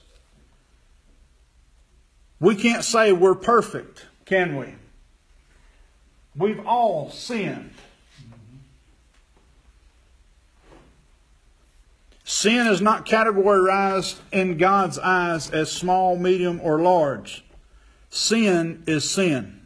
We 2.41 2.57
can't 2.57 2.85
say 2.85 3.13
we're 3.13 3.35
perfect, 3.35 4.07
can 4.25 4.57
we? 4.57 4.75
We've 6.35 6.65
all 6.67 7.11
sinned. 7.11 7.73
Sin 12.31 12.69
is 12.69 12.81
not 12.81 13.07
categorized 13.07 14.19
in 14.31 14.57
God's 14.57 14.99
eyes 14.99 15.51
as 15.51 15.73
small, 15.73 16.17
medium, 16.17 16.61
or 16.63 16.81
large. 16.81 17.45
Sin 18.09 18.85
is 18.87 19.11
sin. 19.11 19.61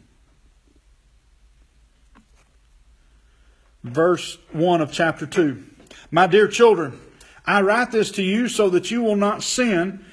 verse 3.85 4.39
1 4.51 4.81
of 4.81 4.91
chapter 4.91 5.27
2. 5.27 5.63
My 6.09 6.27
dear 6.27 6.47
children, 6.47 6.99
I 7.45 7.61
write 7.61 7.91
this 7.91 8.11
to 8.11 8.23
you 8.23 8.47
so 8.47 8.69
that 8.71 8.89
you 8.89 9.03
will 9.03 9.15
not 9.15 9.43
sin. 9.43 10.03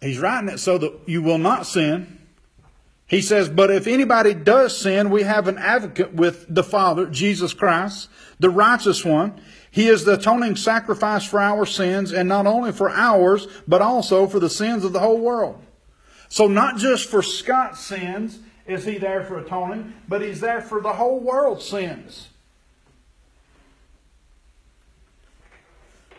He's 0.00 0.18
writing 0.18 0.48
it 0.48 0.58
so 0.58 0.76
that 0.78 0.92
you 1.06 1.22
will 1.22 1.38
not 1.38 1.66
sin. 1.66 2.15
He 3.06 3.22
says, 3.22 3.48
But 3.48 3.70
if 3.70 3.86
anybody 3.86 4.34
does 4.34 4.76
sin, 4.76 5.10
we 5.10 5.22
have 5.22 5.46
an 5.46 5.58
advocate 5.58 6.14
with 6.14 6.46
the 6.52 6.64
Father, 6.64 7.06
Jesus 7.06 7.54
Christ, 7.54 8.08
the 8.40 8.50
righteous 8.50 9.04
one. 9.04 9.40
He 9.70 9.88
is 9.88 10.04
the 10.04 10.14
atoning 10.14 10.56
sacrifice 10.56 11.24
for 11.24 11.40
our 11.40 11.66
sins, 11.66 12.12
and 12.12 12.28
not 12.28 12.46
only 12.46 12.72
for 12.72 12.90
ours, 12.90 13.46
but 13.68 13.82
also 13.82 14.26
for 14.26 14.40
the 14.40 14.50
sins 14.50 14.84
of 14.84 14.92
the 14.92 15.00
whole 15.00 15.20
world. 15.20 15.62
So, 16.28 16.48
not 16.48 16.78
just 16.78 17.08
for 17.08 17.22
Scott's 17.22 17.80
sins, 17.80 18.40
is 18.66 18.84
he 18.84 18.98
there 18.98 19.22
for 19.22 19.38
atoning, 19.38 19.94
but 20.08 20.22
he's 20.22 20.40
there 20.40 20.60
for 20.60 20.80
the 20.80 20.94
whole 20.94 21.20
world's 21.20 21.68
sins. 21.68 22.28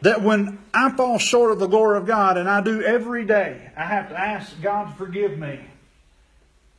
That 0.01 0.21
when 0.21 0.59
I 0.73 0.91
fall 0.91 1.17
short 1.17 1.51
of 1.51 1.59
the 1.59 1.67
glory 1.67 1.97
of 1.97 2.05
God, 2.05 2.37
and 2.37 2.47
I 2.47 2.61
do 2.61 2.81
every 2.81 3.25
day, 3.25 3.71
I 3.75 3.83
have 3.83 4.09
to 4.09 4.17
ask 4.17 4.61
God 4.61 4.91
to 4.91 4.95
forgive 4.95 5.37
me. 5.37 5.59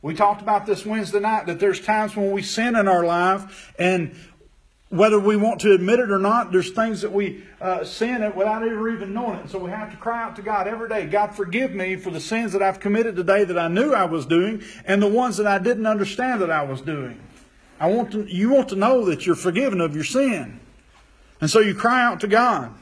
We 0.01 0.13
talked 0.13 0.41
about 0.41 0.65
this 0.65 0.85
Wednesday 0.85 1.19
night 1.19 1.47
that 1.47 1.59
there's 1.59 1.81
times 1.81 2.15
when 2.15 2.31
we 2.31 2.41
sin 2.41 2.75
in 2.75 2.87
our 2.87 3.03
life, 3.03 3.73
and 3.77 4.15
whether 4.89 5.19
we 5.19 5.35
want 5.35 5.61
to 5.61 5.73
admit 5.73 5.99
it 5.99 6.09
or 6.09 6.17
not, 6.17 6.51
there's 6.51 6.71
things 6.71 7.01
that 7.01 7.11
we 7.11 7.43
uh, 7.61 7.83
sin 7.83 8.23
it 8.23 8.35
without 8.35 8.63
ever 8.63 8.89
even 8.89 9.13
knowing 9.13 9.39
it. 9.39 9.49
So 9.49 9.59
we 9.59 9.69
have 9.69 9.91
to 9.91 9.97
cry 9.97 10.23
out 10.23 10.35
to 10.37 10.41
God 10.41 10.67
every 10.67 10.89
day 10.89 11.05
God, 11.05 11.35
forgive 11.35 11.73
me 11.73 11.95
for 11.95 12.09
the 12.09 12.19
sins 12.19 12.53
that 12.53 12.63
I've 12.63 12.79
committed 12.79 13.15
today 13.15 13.43
that 13.43 13.57
I 13.57 13.67
knew 13.67 13.93
I 13.93 14.05
was 14.05 14.25
doing 14.25 14.63
and 14.85 15.01
the 15.01 15.07
ones 15.07 15.37
that 15.37 15.45
I 15.45 15.59
didn't 15.59 15.85
understand 15.85 16.41
that 16.41 16.49
I 16.49 16.63
was 16.63 16.81
doing. 16.81 17.19
I 17.79 17.87
want 17.87 18.11
to, 18.11 18.25
you 18.25 18.49
want 18.49 18.69
to 18.69 18.75
know 18.75 19.05
that 19.05 19.25
you're 19.25 19.35
forgiven 19.35 19.79
of 19.79 19.95
your 19.95 20.03
sin. 20.03 20.59
And 21.39 21.49
so 21.49 21.59
you 21.59 21.75
cry 21.75 22.03
out 22.03 22.19
to 22.21 22.27
God. 22.27 22.73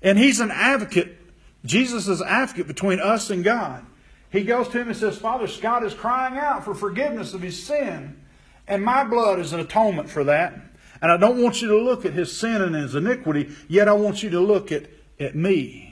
And 0.00 0.18
He's 0.18 0.40
an 0.40 0.50
advocate. 0.52 1.16
Jesus 1.64 2.06
is 2.06 2.20
an 2.20 2.28
advocate 2.28 2.68
between 2.68 3.00
us 3.00 3.28
and 3.30 3.42
God. 3.42 3.84
He 4.30 4.42
goes 4.42 4.68
to 4.68 4.80
him 4.80 4.88
and 4.88 4.96
says, 4.96 5.16
Father, 5.16 5.46
Scott 5.46 5.84
is 5.84 5.94
crying 5.94 6.36
out 6.36 6.64
for 6.64 6.74
forgiveness 6.74 7.32
of 7.32 7.40
his 7.40 7.62
sin, 7.62 8.20
and 8.66 8.84
my 8.84 9.04
blood 9.04 9.38
is 9.38 9.52
an 9.52 9.60
atonement 9.60 10.10
for 10.10 10.24
that. 10.24 10.54
And 11.00 11.10
I 11.10 11.16
don't 11.16 11.42
want 11.42 11.62
you 11.62 11.68
to 11.68 11.78
look 11.78 12.04
at 12.04 12.12
his 12.12 12.36
sin 12.36 12.60
and 12.60 12.74
his 12.74 12.94
iniquity, 12.94 13.54
yet 13.68 13.88
I 13.88 13.92
want 13.92 14.22
you 14.22 14.30
to 14.30 14.40
look 14.40 14.72
at, 14.72 14.86
at 15.18 15.34
me 15.34 15.88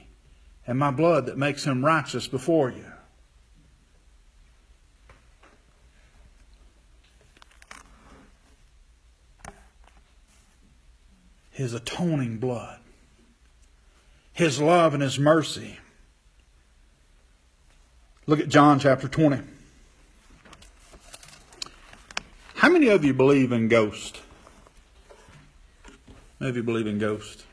and 0.67 0.79
my 0.79 0.91
blood 0.91 1.27
that 1.27 1.39
makes 1.39 1.65
him 1.65 1.85
righteous 1.85 2.27
before 2.27 2.71
you. 2.71 2.85
His 11.51 11.73
atoning 11.73 12.37
blood, 12.37 12.81
his 14.33 14.61
love 14.61 14.93
and 14.93 15.03
his 15.03 15.19
mercy. 15.19 15.79
Look 18.29 18.41
at 18.41 18.49
John 18.49 18.81
chapter 18.81 19.07
20. 19.07 19.41
How 22.55 22.69
many 22.69 22.89
of 22.89 23.05
you 23.05 23.15
believe 23.15 23.53
in 23.53 23.69
ghosts? 23.69 24.21
Maybe 26.41 26.57
you 26.57 26.63
believe 26.65 26.89
in 26.89 26.99
ghosts. 26.99 27.45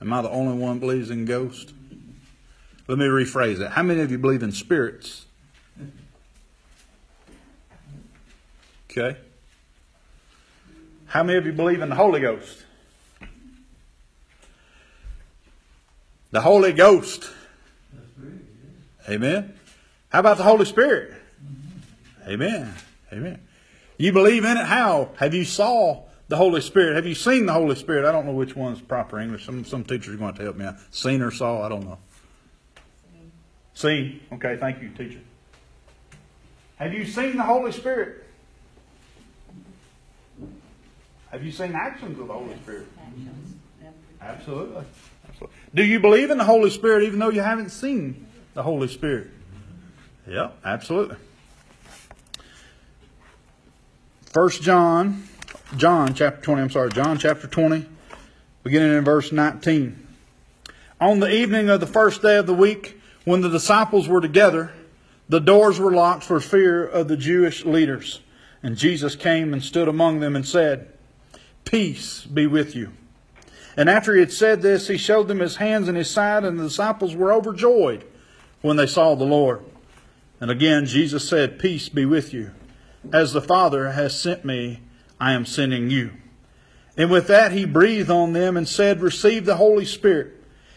Am 0.00 0.10
I 0.12 0.22
the 0.22 0.30
only 0.30 0.56
one 0.56 0.78
believes 0.78 1.10
in 1.10 1.26
ghosts? 1.26 1.74
Let 2.88 2.98
me 2.98 3.04
rephrase 3.04 3.58
that. 3.58 3.72
How 3.72 3.82
many 3.82 4.00
of 4.00 4.10
you 4.10 4.16
believe 4.16 4.42
in 4.42 4.50
spirits? 4.50 5.26
Okay. 8.90 9.18
How 11.06 11.22
many 11.22 11.38
of 11.38 11.44
you 11.44 11.52
believe 11.52 11.82
in 11.82 11.90
the 11.90 11.94
Holy 11.94 12.20
Ghost? 12.20 12.64
The 16.30 16.40
Holy 16.40 16.72
Ghost. 16.72 17.30
Amen. 19.06 19.54
How 20.12 20.20
about 20.20 20.36
the 20.36 20.44
Holy 20.44 20.66
Spirit? 20.66 21.14
Amen. 22.28 22.72
Amen. 23.12 23.40
You 23.96 24.12
believe 24.12 24.44
in 24.44 24.56
it? 24.56 24.64
How? 24.64 25.10
Have 25.16 25.34
you 25.34 25.44
saw 25.44 26.04
the 26.32 26.38
Holy 26.38 26.62
Spirit. 26.62 26.96
Have 26.96 27.04
you 27.04 27.14
seen 27.14 27.44
the 27.44 27.52
Holy 27.52 27.74
Spirit? 27.76 28.06
I 28.08 28.12
don't 28.12 28.24
know 28.24 28.32
which 28.32 28.56
one's 28.56 28.80
proper 28.80 29.20
English. 29.20 29.44
Some 29.44 29.66
some 29.66 29.84
teachers 29.84 30.14
are 30.14 30.16
going 30.16 30.32
to 30.32 30.42
help 30.42 30.56
me 30.56 30.64
out. 30.64 30.76
Seen 30.90 31.20
or 31.20 31.30
saw? 31.30 31.62
I 31.62 31.68
don't 31.68 31.84
know. 31.84 31.98
Seen. 33.74 34.20
Okay, 34.32 34.56
thank 34.56 34.80
you, 34.80 34.88
teacher. 34.90 35.20
Have 36.76 36.94
you 36.94 37.04
seen 37.04 37.36
the 37.36 37.42
Holy 37.42 37.70
Spirit? 37.70 38.24
Have 41.30 41.44
you 41.44 41.52
seen 41.52 41.74
actions 41.74 42.18
of 42.18 42.28
the 42.28 42.32
Holy 42.32 42.54
Spirit? 42.62 42.86
Absolutely. 44.22 44.84
Absolutely. 45.28 45.56
Do 45.74 45.84
you 45.84 46.00
believe 46.00 46.30
in 46.30 46.38
the 46.38 46.44
Holy 46.44 46.70
Spirit 46.70 47.04
even 47.04 47.18
though 47.18 47.30
you 47.30 47.42
haven't 47.42 47.70
seen 47.70 48.26
the 48.54 48.62
Holy 48.62 48.88
Spirit? 48.88 49.28
Yeah, 50.26 50.50
absolutely. 50.64 51.16
First 54.26 54.62
John 54.62 55.28
John 55.76 56.12
chapter 56.12 56.42
20, 56.42 56.62
I'm 56.62 56.70
sorry, 56.70 56.90
John 56.90 57.18
chapter 57.18 57.46
20, 57.46 57.86
beginning 58.62 58.96
in 58.96 59.04
verse 59.04 59.32
19. 59.32 60.06
On 61.00 61.18
the 61.18 61.32
evening 61.32 61.70
of 61.70 61.80
the 61.80 61.86
first 61.86 62.20
day 62.20 62.36
of 62.36 62.46
the 62.46 62.52
week, 62.52 63.00
when 63.24 63.40
the 63.40 63.48
disciples 63.48 64.06
were 64.06 64.20
together, 64.20 64.70
the 65.30 65.40
doors 65.40 65.80
were 65.80 65.92
locked 65.92 66.24
for 66.24 66.40
fear 66.40 66.84
of 66.84 67.08
the 67.08 67.16
Jewish 67.16 67.64
leaders. 67.64 68.20
And 68.62 68.76
Jesus 68.76 69.16
came 69.16 69.54
and 69.54 69.62
stood 69.62 69.88
among 69.88 70.20
them 70.20 70.36
and 70.36 70.46
said, 70.46 70.92
Peace 71.64 72.24
be 72.24 72.46
with 72.46 72.76
you. 72.76 72.92
And 73.74 73.88
after 73.88 74.12
he 74.12 74.20
had 74.20 74.32
said 74.32 74.60
this, 74.60 74.88
he 74.88 74.98
showed 74.98 75.26
them 75.26 75.38
his 75.38 75.56
hands 75.56 75.88
and 75.88 75.96
his 75.96 76.10
side, 76.10 76.44
and 76.44 76.58
the 76.58 76.64
disciples 76.64 77.16
were 77.16 77.32
overjoyed 77.32 78.04
when 78.60 78.76
they 78.76 78.86
saw 78.86 79.14
the 79.14 79.24
Lord. 79.24 79.64
And 80.42 80.50
again, 80.50 80.86
Jesus 80.86 81.28
said, 81.28 81.60
Peace 81.60 81.88
be 81.88 82.04
with 82.04 82.34
you. 82.34 82.50
As 83.12 83.32
the 83.32 83.40
Father 83.40 83.92
has 83.92 84.20
sent 84.20 84.44
me, 84.44 84.80
I 85.20 85.34
am 85.34 85.46
sending 85.46 85.88
you. 85.88 86.14
And 86.96 87.12
with 87.12 87.28
that, 87.28 87.52
he 87.52 87.64
breathed 87.64 88.10
on 88.10 88.32
them 88.32 88.56
and 88.56 88.68
said, 88.68 89.02
Receive 89.02 89.44
the 89.44 89.54
Holy 89.54 89.84
Spirit. 89.84 90.32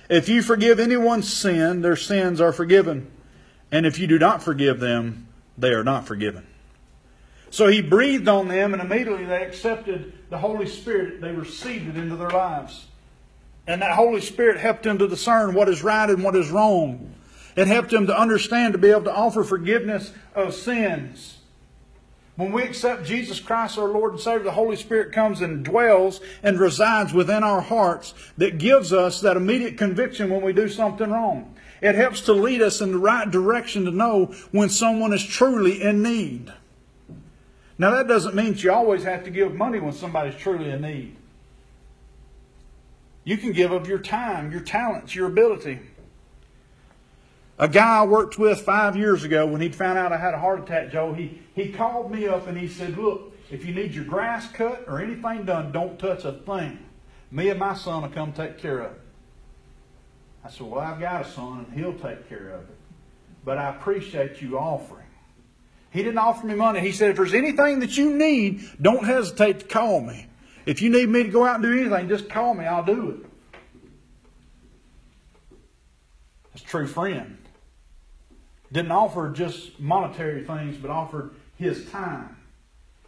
If 0.08 0.30
you 0.30 0.44
forgive 0.44 0.80
anyone's 0.80 1.34
sin, 1.34 1.82
their 1.82 1.96
sins 1.96 2.40
are 2.40 2.54
forgiven. 2.54 3.10
And 3.72 3.88
if 3.88 3.98
you 3.98 4.06
do 4.06 4.20
not 4.20 4.44
forgive 4.44 4.80
them, 4.80 5.30
they 5.58 5.72
are 5.72 5.84
not 5.84 6.06
forgiven. 6.06 6.46
So 7.50 7.66
he 7.66 7.82
breathed 7.82 8.28
on 8.28 8.48
them, 8.48 8.72
and 8.72 8.84
immediately 8.84 9.26
they 9.26 9.44
accepted 9.44 10.14
the 10.30 10.38
Holy 10.38 10.68
Spirit. 10.68 11.22
They 11.22 11.32
received 11.32 11.88
it 11.88 11.98
into 11.98 12.16
their 12.16 12.30
lives. 12.30 12.86
And 13.66 13.82
that 13.82 13.96
Holy 13.96 14.22
Spirit 14.22 14.60
helped 14.60 14.84
them 14.84 15.00
to 15.00 15.08
discern 15.08 15.56
what 15.56 15.70
is 15.70 15.82
right 15.82 16.08
and 16.08 16.24
what 16.24 16.36
is 16.36 16.52
wrong. 16.52 17.16
It 17.56 17.68
helped 17.68 17.92
them 17.92 18.08
to 18.08 18.20
understand, 18.20 18.74
to 18.74 18.78
be 18.78 18.90
able 18.90 19.04
to 19.04 19.16
offer 19.16 19.44
forgiveness 19.44 20.12
of 20.34 20.54
sins. 20.54 21.38
When 22.36 22.52
we 22.52 22.64
accept 22.64 23.06
Jesus 23.06 23.40
Christ, 23.40 23.78
our 23.78 23.88
Lord 23.88 24.14
and 24.14 24.22
Savior, 24.22 24.44
the 24.44 24.52
Holy 24.52 24.76
Spirit 24.76 25.14
comes 25.14 25.40
and 25.40 25.64
dwells 25.64 26.20
and 26.44 26.60
resides 26.60 27.14
within 27.14 27.44
our 27.44 27.62
hearts 27.62 28.14
that 28.38 28.58
gives 28.58 28.92
us 28.92 29.22
that 29.22 29.38
immediate 29.38 29.78
conviction 29.78 30.30
when 30.30 30.42
we 30.42 30.52
do 30.52 30.68
something 30.68 31.10
wrong. 31.10 31.56
It 31.82 31.96
helps 31.96 32.22
to 32.22 32.34
lead 32.34 32.62
us 32.62 32.82
in 32.82 32.92
the 32.92 32.98
right 32.98 33.30
direction 33.30 33.86
to 33.86 33.92
know 33.92 34.34
when 34.52 34.70
someone 34.70 35.14
is 35.14 35.24
truly 35.26 35.82
in 35.82 36.02
need. 36.04 36.52
Now, 37.78 37.92
that 37.92 38.08
doesn't 38.08 38.36
mean 38.36 38.56
you 38.58 38.72
always 38.72 39.04
have 39.04 39.24
to 39.26 39.30
give 39.30 39.54
money 39.54 39.80
when 39.80 39.94
somebody's 39.94 40.36
truly 40.36 40.72
in 40.72 40.82
need. 40.82 41.16
You 43.24 43.38
can 43.38 43.54
give 43.54 43.72
of 43.72 43.88
your 43.88 44.00
time, 44.00 44.52
your 44.52 44.62
talents, 44.62 45.16
your 45.16 45.28
ability. 45.28 45.80
A 47.58 47.70
guy 47.70 48.00
I 48.00 48.06
worked 48.06 48.38
with 48.38 48.62
five 48.62 48.98
years 48.98 49.24
ago, 49.24 49.46
when 49.46 49.62
he 49.62 49.70
found 49.70 49.98
out 49.98 50.12
I 50.12 50.18
had 50.18 50.34
a 50.34 50.38
heart 50.38 50.60
attack, 50.60 50.92
Joe, 50.92 51.14
he, 51.14 51.40
he 51.54 51.72
called 51.72 52.12
me 52.12 52.28
up 52.28 52.48
and 52.48 52.58
he 52.58 52.68
said, 52.68 52.98
Look, 52.98 53.34
if 53.50 53.66
you 53.66 53.74
need 53.74 53.94
your 53.94 54.04
grass 54.04 54.52
cut 54.52 54.84
or 54.88 55.02
anything 55.02 55.46
done, 55.46 55.72
don't 55.72 55.98
touch 55.98 56.26
a 56.26 56.34
thing. 56.34 56.80
Me 57.32 57.50
and 57.50 57.60
my 57.60 57.74
son 57.74 58.02
will 58.02 58.10
come 58.10 58.34
take 58.34 58.58
care 58.58 58.80
of 58.80 58.92
it. 58.92 59.02
I 60.44 60.50
said, 60.50 60.68
Well, 60.68 60.82
I've 60.82 61.00
got 61.00 61.26
a 61.26 61.32
son 61.32 61.66
and 61.70 61.80
he'll 61.80 61.98
take 61.98 62.28
care 62.28 62.50
of 62.50 62.62
it. 62.62 62.78
But 63.46 63.58
I 63.58 63.70
appreciate 63.70 64.42
you 64.42 64.60
offering. 64.60 65.06
He 65.92 66.04
didn't 66.04 66.18
offer 66.18 66.46
me 66.46 66.56
money. 66.56 66.82
He 66.82 66.92
said, 66.92 67.12
If 67.12 67.16
there's 67.16 67.34
anything 67.34 67.80
that 67.80 67.96
you 67.96 68.14
need, 68.14 68.68
don't 68.82 69.06
hesitate 69.06 69.62
to 69.62 69.66
call 69.66 70.02
me. 70.02 70.28
If 70.66 70.82
you 70.82 70.90
need 70.90 71.08
me 71.08 71.24
to 71.24 71.30
go 71.30 71.46
out 71.46 71.56
and 71.56 71.64
do 71.64 71.72
anything, 71.72 72.10
just 72.10 72.28
call 72.28 72.54
me. 72.54 72.66
I'll 72.66 72.84
do 72.84 73.12
it. 73.12 73.26
That's 76.52 76.64
true 76.64 76.88
friend. 76.88 77.45
Didn't 78.76 78.92
offer 78.92 79.30
just 79.30 79.80
monetary 79.80 80.44
things, 80.44 80.76
but 80.76 80.92
offered 80.92 81.32
his 81.56 81.90
time, 81.92 82.36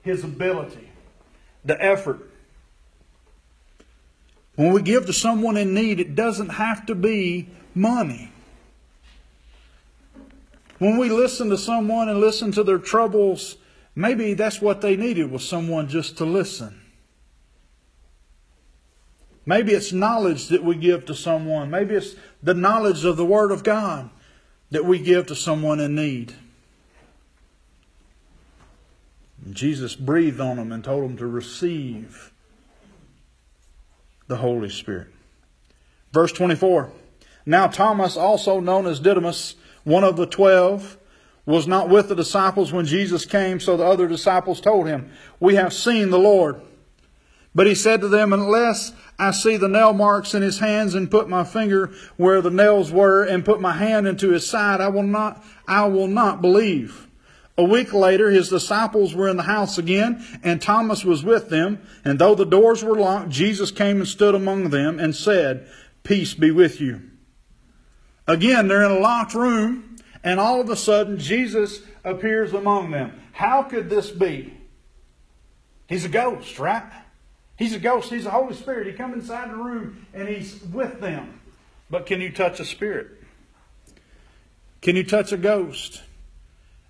his 0.01 0.23
ability, 0.23 0.89
the 1.65 1.75
effort. 1.83 2.21
When 4.55 4.71
we 4.71 4.81
give 4.81 5.07
to 5.07 5.11
someone 5.11 5.57
in 5.57 5.73
need, 5.73 5.99
it 5.99 6.15
doesn't 6.15 6.51
have 6.51 6.85
to 6.85 6.95
be 6.95 7.49
money. 7.75 8.31
When 10.79 10.97
we 10.97 11.09
listen 11.09 11.49
to 11.49 11.57
someone 11.57 12.07
and 12.07 12.21
listen 12.21 12.53
to 12.53 12.63
their 12.63 12.79
troubles, 12.79 13.57
maybe 13.93 14.35
that's 14.35 14.61
what 14.61 14.79
they 14.79 14.95
needed 14.95 15.29
was 15.29 15.45
someone 15.45 15.89
just 15.89 16.17
to 16.19 16.23
listen. 16.23 16.79
Maybe 19.45 19.73
it's 19.73 19.91
knowledge 19.91 20.47
that 20.47 20.63
we 20.63 20.75
give 20.77 21.05
to 21.07 21.13
someone. 21.13 21.69
Maybe 21.69 21.95
it's 21.95 22.15
the 22.41 22.53
knowledge 22.53 23.03
of 23.03 23.17
the 23.17 23.25
Word 23.25 23.51
of 23.51 23.65
God 23.65 24.11
that 24.71 24.85
we 24.85 24.99
give 24.99 25.27
to 25.27 25.35
someone 25.35 25.79
in 25.79 25.95
need. 25.95 26.33
And 29.45 29.55
Jesus 29.55 29.95
breathed 29.95 30.39
on 30.39 30.57
them 30.57 30.71
and 30.71 30.83
told 30.83 31.03
them 31.03 31.17
to 31.17 31.27
receive 31.27 32.31
the 34.27 34.37
Holy 34.37 34.69
Spirit. 34.69 35.07
Verse 36.11 36.31
24 36.31 36.91
Now 37.45 37.67
Thomas, 37.67 38.17
also 38.17 38.59
known 38.59 38.85
as 38.85 38.99
Didymus, 38.99 39.55
one 39.83 40.03
of 40.03 40.17
the 40.17 40.25
twelve, 40.25 40.97
was 41.45 41.65
not 41.65 41.87
with 41.87 42.09
the 42.09 42.15
disciples 42.15 42.73
when 42.73 42.85
Jesus 42.85 43.25
came, 43.25 43.59
so 43.59 43.77
the 43.77 43.85
other 43.85 44.07
disciples 44.07 44.59
told 44.59 44.85
him, 44.85 45.09
We 45.39 45.55
have 45.55 45.73
seen 45.73 46.09
the 46.09 46.19
Lord. 46.19 46.61
But 47.57 47.65
he 47.65 47.73
said 47.73 48.01
to 48.01 48.07
them, 48.07 48.33
Unless 48.33 48.93
I 49.17 49.31
see 49.31 49.57
the 49.57 49.67
nail 49.67 49.91
marks 49.91 50.35
in 50.35 50.43
his 50.43 50.59
hands 50.59 50.93
and 50.93 51.09
put 51.09 51.27
my 51.27 51.43
finger 51.43 51.91
where 52.15 52.39
the 52.39 52.51
nails 52.51 52.91
were 52.91 53.23
and 53.23 53.43
put 53.43 53.59
my 53.59 53.71
hand 53.71 54.07
into 54.07 54.29
his 54.29 54.47
side, 54.47 54.79
I 54.79 54.89
will 54.89 55.01
not, 55.01 55.43
I 55.67 55.87
will 55.87 56.05
not 56.05 56.39
believe. 56.39 57.07
A 57.57 57.63
week 57.63 57.93
later, 57.93 58.29
his 58.29 58.49
disciples 58.49 59.15
were 59.15 59.27
in 59.27 59.37
the 59.37 59.43
house 59.43 59.79
again, 59.79 60.23
and 60.43 60.61
Thomas 60.61 61.03
was 61.03 61.23
with 61.23 61.49
them. 61.49 61.81
And 62.05 62.19
though 62.19 62.35
the 62.35 62.45
doors 62.45 62.83
were 62.83 62.95
locked, 62.95 63.29
Jesus 63.29 63.71
came 63.71 63.97
and 63.97 64.07
stood 64.07 64.35
among 64.35 64.69
them 64.69 64.99
and 64.99 65.15
said, 65.15 65.67
Peace 66.03 66.35
be 66.35 66.51
with 66.51 66.79
you. 66.79 67.01
Again, 68.27 68.67
they're 68.67 68.85
in 68.85 68.91
a 68.91 68.99
locked 68.99 69.33
room, 69.33 69.95
and 70.23 70.39
all 70.39 70.61
of 70.61 70.69
a 70.69 70.75
sudden, 70.75 71.17
Jesus 71.17 71.81
appears 72.03 72.53
among 72.53 72.91
them. 72.91 73.19
How 73.31 73.63
could 73.63 73.89
this 73.89 74.11
be? 74.11 74.53
He's 75.87 76.05
a 76.05 76.09
ghost, 76.09 76.59
right? 76.59 76.83
He's 77.57 77.73
a 77.73 77.79
ghost. 77.79 78.11
He's 78.11 78.23
the 78.23 78.31
Holy 78.31 78.55
Spirit. 78.55 78.87
He 78.87 78.93
comes 78.93 79.15
inside 79.15 79.49
the 79.49 79.55
room 79.55 80.05
and 80.13 80.27
he's 80.27 80.61
with 80.61 81.01
them. 81.01 81.41
But 81.89 82.05
can 82.05 82.21
you 82.21 82.31
touch 82.31 82.59
a 82.59 82.65
spirit? 82.65 83.23
Can 84.81 84.95
you 84.95 85.03
touch 85.03 85.31
a 85.31 85.37
ghost? 85.37 86.03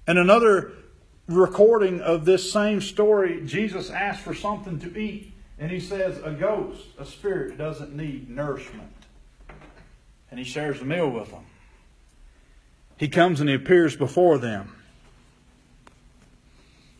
And 0.06 0.18
another 0.18 0.74
recording 1.28 2.02
of 2.02 2.26
this 2.26 2.52
same 2.52 2.82
story, 2.82 3.42
Jesus 3.46 3.90
asked 3.90 4.22
for 4.22 4.34
something 4.34 4.80
to 4.80 5.00
eat. 5.00 5.34
And 5.60 5.72
he 5.72 5.80
says, 5.80 6.20
A 6.24 6.32
ghost, 6.32 6.86
a 7.00 7.06
spirit, 7.06 7.58
doesn't 7.58 7.96
need 7.96 8.30
nourishment. 8.30 8.92
And 10.30 10.38
he 10.38 10.46
shares 10.46 10.82
a 10.82 10.86
meal 10.86 11.10
with 11.10 11.32
them. 11.32 11.46
He 12.98 13.08
comes 13.08 13.40
and 13.40 13.50
he 13.50 13.56
appears 13.56 13.96
before 13.96 14.38
them. 14.38 14.76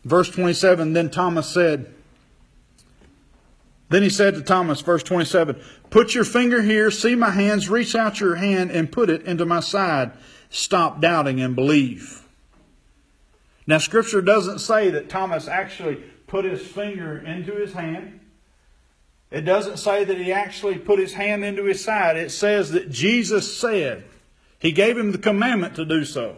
Verse 0.04 0.30
27 0.30 0.92
Then 0.92 1.10
Thomas 1.10 1.48
said, 1.48 1.94
then 3.90 4.02
he 4.02 4.10
said 4.10 4.34
to 4.34 4.42
Thomas, 4.42 4.80
verse 4.80 5.02
27, 5.02 5.60
Put 5.90 6.14
your 6.14 6.24
finger 6.24 6.62
here, 6.62 6.90
see 6.90 7.14
my 7.14 7.30
hands, 7.30 7.70
reach 7.70 7.94
out 7.94 8.20
your 8.20 8.36
hand 8.36 8.70
and 8.70 8.92
put 8.92 9.08
it 9.08 9.22
into 9.22 9.46
my 9.46 9.60
side. 9.60 10.12
Stop 10.50 11.00
doubting 11.00 11.40
and 11.40 11.54
believe. 11.54 12.26
Now, 13.66 13.78
Scripture 13.78 14.22
doesn't 14.22 14.60
say 14.60 14.90
that 14.90 15.08
Thomas 15.08 15.48
actually 15.48 15.96
put 16.26 16.44
his 16.44 16.66
finger 16.66 17.18
into 17.18 17.54
his 17.54 17.72
hand. 17.72 18.20
It 19.30 19.42
doesn't 19.42 19.76
say 19.78 20.04
that 20.04 20.16
he 20.16 20.32
actually 20.32 20.78
put 20.78 20.98
his 20.98 21.14
hand 21.14 21.44
into 21.44 21.64
his 21.64 21.84
side. 21.84 22.16
It 22.16 22.30
says 22.30 22.70
that 22.70 22.90
Jesus 22.90 23.54
said, 23.54 24.04
He 24.58 24.72
gave 24.72 24.96
him 24.96 25.12
the 25.12 25.18
commandment 25.18 25.74
to 25.76 25.84
do 25.84 26.04
so. 26.04 26.36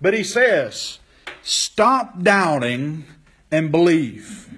But 0.00 0.12
he 0.12 0.22
says, 0.22 0.98
Stop 1.42 2.22
doubting 2.22 3.04
and 3.50 3.70
believe. 3.70 4.53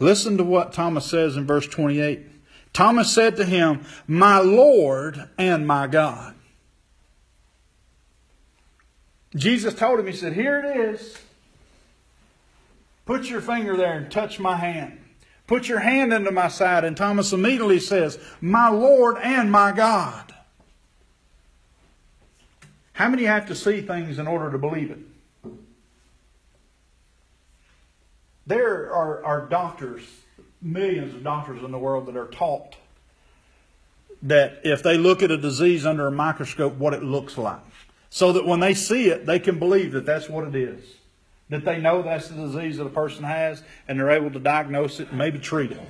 Listen 0.00 0.38
to 0.38 0.44
what 0.44 0.72
Thomas 0.72 1.04
says 1.04 1.36
in 1.36 1.46
verse 1.46 1.66
28. 1.66 2.26
Thomas 2.72 3.12
said 3.12 3.36
to 3.36 3.44
him, 3.44 3.84
My 4.08 4.40
Lord 4.40 5.28
and 5.38 5.66
my 5.66 5.86
God. 5.86 6.34
Jesus 9.36 9.74
told 9.74 10.00
him, 10.00 10.06
He 10.06 10.12
said, 10.12 10.32
Here 10.32 10.58
it 10.58 10.76
is. 10.76 11.18
Put 13.04 13.24
your 13.24 13.40
finger 13.40 13.76
there 13.76 13.98
and 13.98 14.10
touch 14.10 14.40
my 14.40 14.56
hand. 14.56 14.98
Put 15.46 15.68
your 15.68 15.80
hand 15.80 16.12
into 16.12 16.30
my 16.30 16.48
side. 16.48 16.84
And 16.84 16.96
Thomas 16.96 17.32
immediately 17.32 17.80
says, 17.80 18.18
My 18.40 18.68
Lord 18.68 19.18
and 19.22 19.52
my 19.52 19.72
God. 19.72 20.34
How 22.92 23.08
many 23.08 23.24
have 23.24 23.46
to 23.48 23.54
see 23.54 23.80
things 23.80 24.18
in 24.18 24.26
order 24.26 24.50
to 24.50 24.58
believe 24.58 24.90
it? 24.90 24.98
There 28.46 28.92
are, 28.92 29.24
are 29.24 29.46
doctors, 29.46 30.02
millions 30.60 31.14
of 31.14 31.22
doctors 31.22 31.62
in 31.62 31.70
the 31.70 31.78
world 31.78 32.06
that 32.06 32.16
are 32.16 32.28
taught 32.28 32.76
that 34.22 34.60
if 34.64 34.82
they 34.82 34.98
look 34.98 35.22
at 35.22 35.30
a 35.30 35.36
disease 35.36 35.86
under 35.86 36.06
a 36.06 36.12
microscope, 36.12 36.74
what 36.74 36.92
it 36.92 37.02
looks 37.02 37.38
like. 37.38 37.60
So 38.10 38.32
that 38.32 38.44
when 38.44 38.60
they 38.60 38.74
see 38.74 39.08
it, 39.08 39.24
they 39.24 39.38
can 39.38 39.58
believe 39.58 39.92
that 39.92 40.04
that's 40.04 40.28
what 40.28 40.46
it 40.46 40.54
is. 40.54 40.84
That 41.48 41.64
they 41.64 41.80
know 41.80 42.02
that's 42.02 42.28
the 42.28 42.34
disease 42.34 42.76
that 42.76 42.84
a 42.84 42.90
person 42.90 43.24
has, 43.24 43.62
and 43.88 43.98
they're 43.98 44.10
able 44.10 44.30
to 44.30 44.38
diagnose 44.38 45.00
it 45.00 45.08
and 45.08 45.18
maybe 45.18 45.38
treat 45.38 45.72
it. 45.72 45.80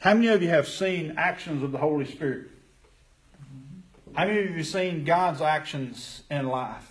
How 0.00 0.14
many 0.14 0.28
of 0.28 0.42
you 0.42 0.48
have 0.48 0.68
seen 0.68 1.14
actions 1.16 1.62
of 1.62 1.72
the 1.72 1.78
Holy 1.78 2.04
Spirit? 2.04 2.48
How 4.14 4.26
many 4.26 4.40
of 4.40 4.50
you 4.50 4.56
have 4.58 4.66
seen 4.66 5.04
God's 5.04 5.40
actions 5.40 6.22
in 6.30 6.46
life? 6.46 6.87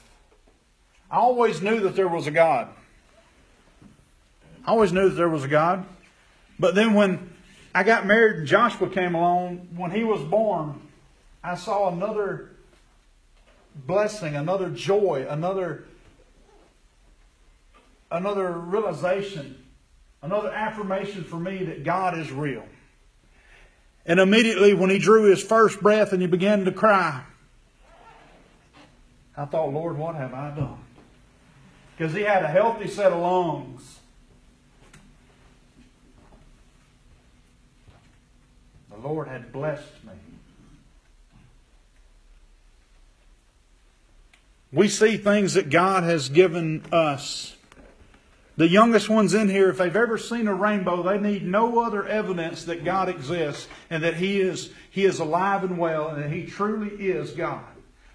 I 1.10 1.18
always 1.18 1.62
knew 1.62 1.80
that 1.82 1.96
there 1.96 2.08
was 2.08 2.28
a 2.28 2.32
God. 2.32 2.70
I 4.66 4.72
always 4.72 4.92
knew 4.92 5.10
that 5.10 5.16
there 5.16 5.30
was 5.30 5.46
a 5.46 5.48
God. 5.48 5.86
But 6.60 6.76
then 6.76 6.94
when 6.94 7.34
I 7.74 7.84
got 7.84 8.06
married 8.06 8.38
and 8.38 8.48
Joshua 8.48 8.90
came 8.90 9.16
along, 9.16 9.70
when 9.76 9.92
he 9.92 10.04
was 10.04 10.22
born, 10.22 10.82
I 11.44 11.56
saw 11.56 11.90
another 11.90 12.52
blessing, 13.74 14.36
another 14.36 14.70
joy, 14.70 15.26
another 15.30 15.86
another 18.10 18.52
realization, 18.52 19.64
another 20.22 20.52
affirmation 20.52 21.24
for 21.24 21.38
me 21.38 21.64
that 21.66 21.84
God 21.84 22.18
is 22.18 22.32
real. 22.32 22.66
And 24.06 24.20
immediately 24.20 24.74
when 24.74 24.90
he 24.90 24.98
drew 24.98 25.30
his 25.30 25.44
first 25.44 25.82
breath 25.82 26.14
and 26.14 26.22
he 26.22 26.28
began 26.28 26.66
to 26.66 26.72
cry, 26.72 27.24
I 29.36 29.46
thought, 29.46 29.72
Lord, 29.72 29.98
what 29.98 30.16
have 30.16 30.34
I 30.34 30.50
done? 30.56 30.80
Because 31.98 32.14
he 32.14 32.22
had 32.22 32.44
a 32.44 32.48
healthy 32.48 32.88
set 32.88 33.12
of 33.12 33.20
lungs. 33.20 34.00
The 38.92 39.08
Lord 39.08 39.28
had 39.28 39.52
blessed 39.52 40.04
me. 40.04 40.14
We 44.72 44.90
see 44.90 45.18
things 45.18 45.56
that 45.56 45.70
God 45.70 46.04
has 46.04 46.30
given 46.30 46.84
us. 46.92 47.56
The 48.58 48.68
youngest 48.68 49.08
ones 49.08 49.34
in 49.34 49.50
here, 49.50 49.70
if 49.70 49.78
they've 49.78 49.96
ever 49.96 50.18
seen 50.18 50.48
a 50.48 50.54
rainbow, 50.54 51.04
they 51.04 51.20
need 51.20 51.46
no 51.46 51.84
other 51.84 52.06
evidence 52.08 52.66
that 52.66 52.84
God 52.84 53.08
exists 53.08 53.68
and 53.90 54.04
that 54.04 54.16
He 54.16 54.42
is, 54.42 54.72
he 54.90 55.06
is 55.06 55.20
alive 55.20 55.64
and 55.64 55.78
well 55.78 56.10
and 56.10 56.24
that 56.24 56.32
He 56.32 56.46
truly 56.46 56.90
is 56.90 57.32
God. 57.32 57.64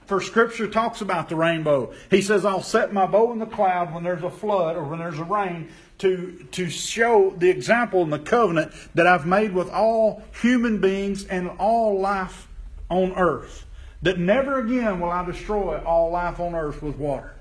For 0.06 0.20
Scripture 0.20 0.68
talks 0.68 1.00
about 1.00 1.28
the 1.28 1.36
rainbow. 1.36 1.92
He 2.10 2.22
says, 2.22 2.44
I'll 2.44 2.62
set 2.62 2.92
my 2.92 3.06
bow 3.06 3.32
in 3.32 3.38
the 3.38 3.46
cloud 3.46 3.94
when 3.94 4.02
there's 4.02 4.22
a 4.22 4.30
flood 4.30 4.76
or 4.76 4.84
when 4.84 4.98
there's 4.98 5.18
a 5.18 5.24
rain 5.24 5.70
to, 5.98 6.46
to 6.52 6.68
show 6.68 7.30
the 7.38 7.48
example 7.48 8.02
and 8.02 8.12
the 8.12 8.18
covenant 8.18 8.72
that 8.94 9.06
I've 9.06 9.26
made 9.26 9.52
with 9.52 9.70
all 9.70 10.22
human 10.40 10.80
beings 10.80 11.24
and 11.26 11.48
all 11.58 12.00
life 12.00 12.48
on 12.88 13.12
earth. 13.12 13.66
That 14.02 14.18
never 14.18 14.58
again 14.58 14.98
will 14.98 15.10
I 15.10 15.24
destroy 15.24 15.78
all 15.84 16.10
life 16.10 16.40
on 16.40 16.54
earth 16.54 16.82
with 16.82 16.96
water. 16.96 17.34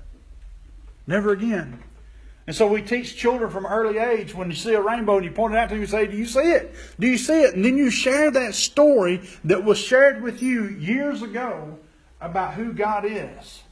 Never 1.06 1.32
again. 1.32 1.82
And 2.46 2.54
so 2.54 2.66
we 2.66 2.82
teach 2.82 3.16
children 3.16 3.50
from 3.50 3.66
early 3.66 3.98
age 3.98 4.34
when 4.34 4.48
you 4.48 4.56
see 4.56 4.74
a 4.74 4.80
rainbow 4.80 5.16
and 5.16 5.24
you 5.24 5.30
point 5.30 5.54
it 5.54 5.58
out 5.58 5.68
to 5.68 5.74
them, 5.74 5.80
you 5.80 5.86
say, 5.86 6.06
Do 6.06 6.16
you 6.16 6.26
see 6.26 6.40
it? 6.40 6.74
Do 6.98 7.06
you 7.06 7.18
see 7.18 7.42
it? 7.42 7.54
And 7.54 7.64
then 7.64 7.76
you 7.76 7.90
share 7.90 8.30
that 8.30 8.54
story 8.54 9.28
that 9.44 9.64
was 9.64 9.78
shared 9.78 10.22
with 10.22 10.42
you 10.42 10.68
years 10.68 11.22
ago 11.22 11.78
about 12.22 12.54
who 12.54 12.72
God 12.72 13.04
is. 13.04 13.62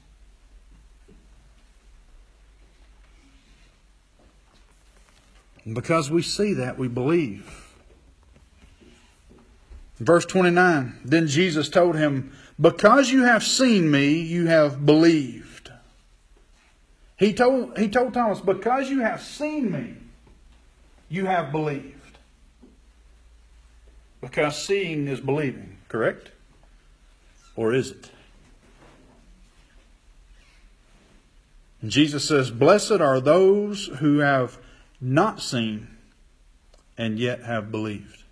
And 5.64 5.74
because 5.74 6.10
we 6.10 6.22
see 6.22 6.54
that, 6.54 6.78
we 6.78 6.88
believe. 6.88 7.74
Verse 9.98 10.24
29 10.24 10.98
Then 11.04 11.26
Jesus 11.26 11.68
told 11.68 11.96
him, 11.96 12.32
Because 12.60 13.10
you 13.10 13.22
have 13.22 13.44
seen 13.44 13.90
me, 13.90 14.20
you 14.20 14.46
have 14.46 14.84
believed. 14.84 15.70
He 17.16 17.34
told, 17.34 17.78
he 17.78 17.88
told 17.88 18.14
Thomas, 18.14 18.40
Because 18.40 18.90
you 18.90 19.00
have 19.00 19.22
seen 19.22 19.70
me, 19.70 19.94
you 21.08 21.26
have 21.26 21.52
believed. 21.52 21.96
Because 24.20 24.60
seeing 24.62 25.06
is 25.06 25.20
believing, 25.20 25.78
correct? 25.88 26.30
Or 27.56 27.72
is 27.72 27.90
it? 27.90 28.10
Jesus 31.86 32.26
says, 32.26 32.50
Blessed 32.50 33.00
are 33.00 33.20
those 33.20 33.86
who 33.98 34.18
have 34.18 34.58
not 35.00 35.40
seen 35.40 35.88
and 36.98 37.18
yet 37.18 37.42
have 37.42 37.70
believed. 37.70 38.24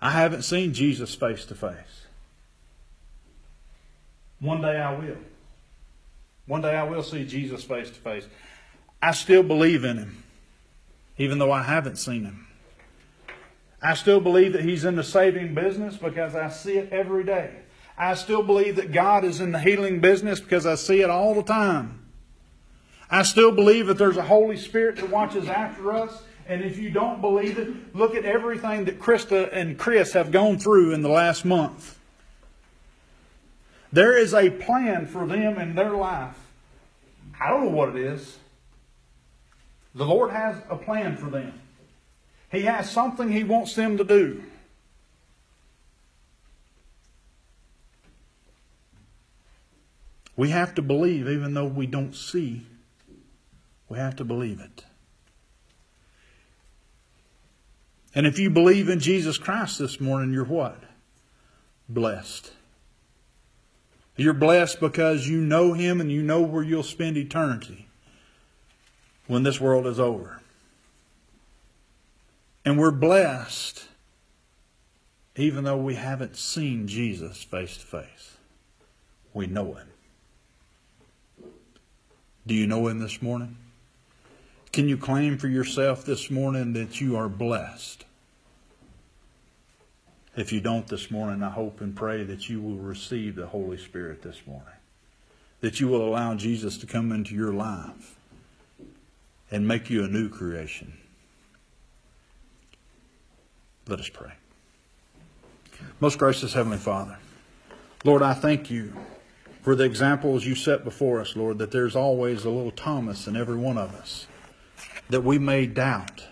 I 0.00 0.10
haven't 0.10 0.42
seen 0.42 0.74
Jesus 0.74 1.14
face 1.14 1.46
to 1.46 1.54
face. 1.54 2.06
One 4.40 4.60
day 4.60 4.76
I 4.76 4.94
will. 4.94 5.16
One 6.46 6.60
day 6.60 6.76
I 6.76 6.84
will 6.84 7.02
see 7.02 7.24
Jesus 7.24 7.64
face 7.64 7.88
to 7.88 7.96
face. 7.96 8.26
I 9.00 9.12
still 9.12 9.42
believe 9.42 9.84
in 9.84 9.96
him, 9.96 10.22
even 11.16 11.38
though 11.38 11.52
I 11.52 11.62
haven't 11.62 11.96
seen 11.96 12.24
him. 12.24 12.46
I 13.82 13.94
still 13.94 14.20
believe 14.20 14.52
that 14.52 14.62
he's 14.62 14.84
in 14.84 14.96
the 14.96 15.04
saving 15.04 15.54
business 15.54 15.96
because 15.96 16.34
I 16.34 16.48
see 16.50 16.76
it 16.76 16.92
every 16.92 17.24
day. 17.24 17.50
I 17.98 18.14
still 18.14 18.42
believe 18.42 18.76
that 18.76 18.92
God 18.92 19.24
is 19.24 19.40
in 19.40 19.52
the 19.52 19.60
healing 19.60 20.00
business 20.00 20.40
because 20.40 20.66
I 20.66 20.74
see 20.74 21.00
it 21.00 21.10
all 21.10 21.34
the 21.34 21.42
time. 21.42 22.06
I 23.10 23.22
still 23.22 23.52
believe 23.52 23.86
that 23.86 23.98
there's 23.98 24.16
a 24.16 24.22
Holy 24.22 24.56
Spirit 24.56 24.96
that 24.96 25.10
watches 25.10 25.48
after 25.48 25.92
us. 25.92 26.22
And 26.48 26.62
if 26.62 26.78
you 26.78 26.90
don't 26.90 27.20
believe 27.20 27.58
it, 27.58 27.94
look 27.94 28.14
at 28.14 28.24
everything 28.24 28.84
that 28.84 29.00
Krista 29.00 29.48
and 29.52 29.78
Chris 29.78 30.12
have 30.12 30.30
gone 30.30 30.58
through 30.58 30.92
in 30.92 31.02
the 31.02 31.08
last 31.08 31.44
month. 31.44 31.98
There 33.92 34.16
is 34.16 34.34
a 34.34 34.50
plan 34.50 35.06
for 35.06 35.26
them 35.26 35.58
in 35.58 35.74
their 35.74 35.92
life. 35.92 36.36
I 37.40 37.50
don't 37.50 37.64
know 37.64 37.70
what 37.70 37.90
it 37.90 37.96
is. 37.96 38.38
The 39.94 40.04
Lord 40.04 40.30
has 40.30 40.56
a 40.68 40.76
plan 40.76 41.16
for 41.16 41.30
them. 41.30 41.52
He 42.52 42.62
has 42.62 42.90
something 42.90 43.30
He 43.30 43.44
wants 43.44 43.74
them 43.74 43.96
to 43.96 44.04
do. 44.04 44.42
We 50.36 50.50
have 50.50 50.74
to 50.74 50.82
believe 50.82 51.28
even 51.28 51.54
though 51.54 51.66
we 51.66 51.86
don't 51.86 52.14
see. 52.14 52.66
We 53.88 53.98
have 53.98 54.16
to 54.16 54.24
believe 54.24 54.60
it. 54.60 54.84
And 58.14 58.26
if 58.26 58.38
you 58.38 58.50
believe 58.50 58.88
in 58.88 59.00
Jesus 59.00 59.38
Christ 59.38 59.78
this 59.78 60.00
morning, 60.00 60.32
you're 60.32 60.44
what? 60.44 60.82
Blessed. 61.88 62.52
You're 64.16 64.32
blessed 64.32 64.80
because 64.80 65.28
you 65.28 65.40
know 65.40 65.74
Him 65.74 66.00
and 66.00 66.10
you 66.10 66.22
know 66.22 66.40
where 66.40 66.62
you'll 66.62 66.82
spend 66.82 67.16
eternity 67.16 67.86
when 69.26 69.42
this 69.42 69.60
world 69.60 69.86
is 69.86 70.00
over. 70.00 70.40
And 72.64 72.78
we're 72.78 72.90
blessed 72.90 73.84
even 75.36 75.64
though 75.64 75.76
we 75.76 75.94
haven't 75.94 76.36
seen 76.36 76.88
Jesus 76.88 77.42
face 77.42 77.76
to 77.76 77.86
face. 77.86 78.36
We 79.34 79.46
know 79.46 79.74
Him. 79.74 79.88
Do 82.46 82.54
you 82.54 82.66
know 82.66 82.86
Him 82.86 83.00
this 83.00 83.20
morning? 83.20 83.56
Can 84.72 84.88
you 84.88 84.96
claim 84.96 85.38
for 85.38 85.48
yourself 85.48 86.04
this 86.04 86.30
morning 86.30 86.74
that 86.74 87.00
you 87.00 87.16
are 87.16 87.28
blessed? 87.28 88.04
If 90.36 90.52
you 90.52 90.60
don't 90.60 90.86
this 90.86 91.10
morning, 91.10 91.42
I 91.42 91.50
hope 91.50 91.80
and 91.80 91.96
pray 91.96 92.22
that 92.24 92.48
you 92.48 92.60
will 92.60 92.76
receive 92.76 93.36
the 93.36 93.46
Holy 93.46 93.78
Spirit 93.78 94.22
this 94.22 94.42
morning. 94.46 94.66
That 95.60 95.80
you 95.80 95.88
will 95.88 96.06
allow 96.06 96.34
Jesus 96.34 96.76
to 96.78 96.86
come 96.86 97.10
into 97.10 97.34
your 97.34 97.54
life 97.54 98.16
and 99.50 99.66
make 99.66 99.88
you 99.88 100.04
a 100.04 100.08
new 100.08 100.28
creation. 100.28 100.92
Let 103.88 103.98
us 103.98 104.10
pray. 104.10 104.32
Most 106.00 106.18
gracious 106.18 106.52
Heavenly 106.52 106.78
Father, 106.78 107.16
Lord, 108.04 108.22
I 108.22 108.34
thank 108.34 108.70
you 108.70 108.92
for 109.66 109.74
the 109.74 109.82
examples 109.82 110.46
you 110.46 110.54
set 110.54 110.84
before 110.84 111.20
us, 111.20 111.34
Lord, 111.34 111.58
that 111.58 111.72
there's 111.72 111.96
always 111.96 112.44
a 112.44 112.50
little 112.50 112.70
Thomas 112.70 113.26
in 113.26 113.34
every 113.34 113.56
one 113.56 113.76
of 113.76 113.96
us, 113.96 114.28
that 115.10 115.24
we 115.24 115.40
may 115.40 115.66
doubt. 115.66 116.22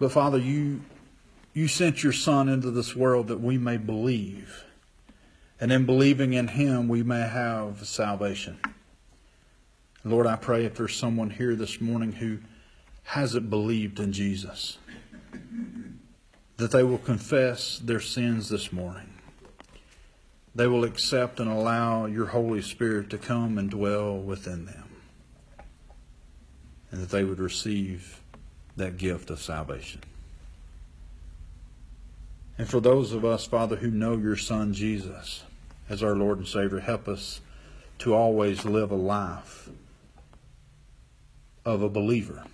But 0.00 0.10
Father, 0.10 0.36
you, 0.36 0.80
you 1.54 1.68
sent 1.68 2.02
your 2.02 2.12
Son 2.12 2.48
into 2.48 2.72
this 2.72 2.96
world 2.96 3.28
that 3.28 3.40
we 3.40 3.56
may 3.56 3.76
believe. 3.76 4.64
And 5.60 5.70
in 5.70 5.86
believing 5.86 6.32
in 6.32 6.48
him, 6.48 6.88
we 6.88 7.04
may 7.04 7.20
have 7.20 7.86
salvation. 7.86 8.58
Lord, 10.02 10.26
I 10.26 10.34
pray 10.34 10.64
if 10.64 10.74
there's 10.74 10.96
someone 10.96 11.30
here 11.30 11.54
this 11.54 11.80
morning 11.80 12.10
who 12.10 12.38
hasn't 13.04 13.48
believed 13.48 14.00
in 14.00 14.12
Jesus, 14.12 14.78
that 16.56 16.72
they 16.72 16.82
will 16.82 16.98
confess 16.98 17.78
their 17.78 18.00
sins 18.00 18.48
this 18.48 18.72
morning. 18.72 19.19
They 20.54 20.66
will 20.66 20.84
accept 20.84 21.38
and 21.38 21.50
allow 21.50 22.06
your 22.06 22.26
Holy 22.26 22.62
Spirit 22.62 23.10
to 23.10 23.18
come 23.18 23.56
and 23.56 23.70
dwell 23.70 24.18
within 24.18 24.66
them. 24.66 24.84
And 26.90 27.02
that 27.02 27.10
they 27.10 27.22
would 27.22 27.38
receive 27.38 28.20
that 28.76 28.96
gift 28.96 29.30
of 29.30 29.40
salvation. 29.40 30.00
And 32.58 32.68
for 32.68 32.80
those 32.80 33.12
of 33.12 33.24
us, 33.24 33.46
Father, 33.46 33.76
who 33.76 33.90
know 33.90 34.16
your 34.16 34.36
Son 34.36 34.74
Jesus 34.74 35.44
as 35.88 36.02
our 36.02 36.14
Lord 36.14 36.38
and 36.38 36.48
Savior, 36.48 36.80
help 36.80 37.08
us 37.08 37.40
to 38.00 38.14
always 38.14 38.64
live 38.64 38.90
a 38.90 38.96
life 38.96 39.68
of 41.64 41.82
a 41.82 41.88
believer. 41.88 42.44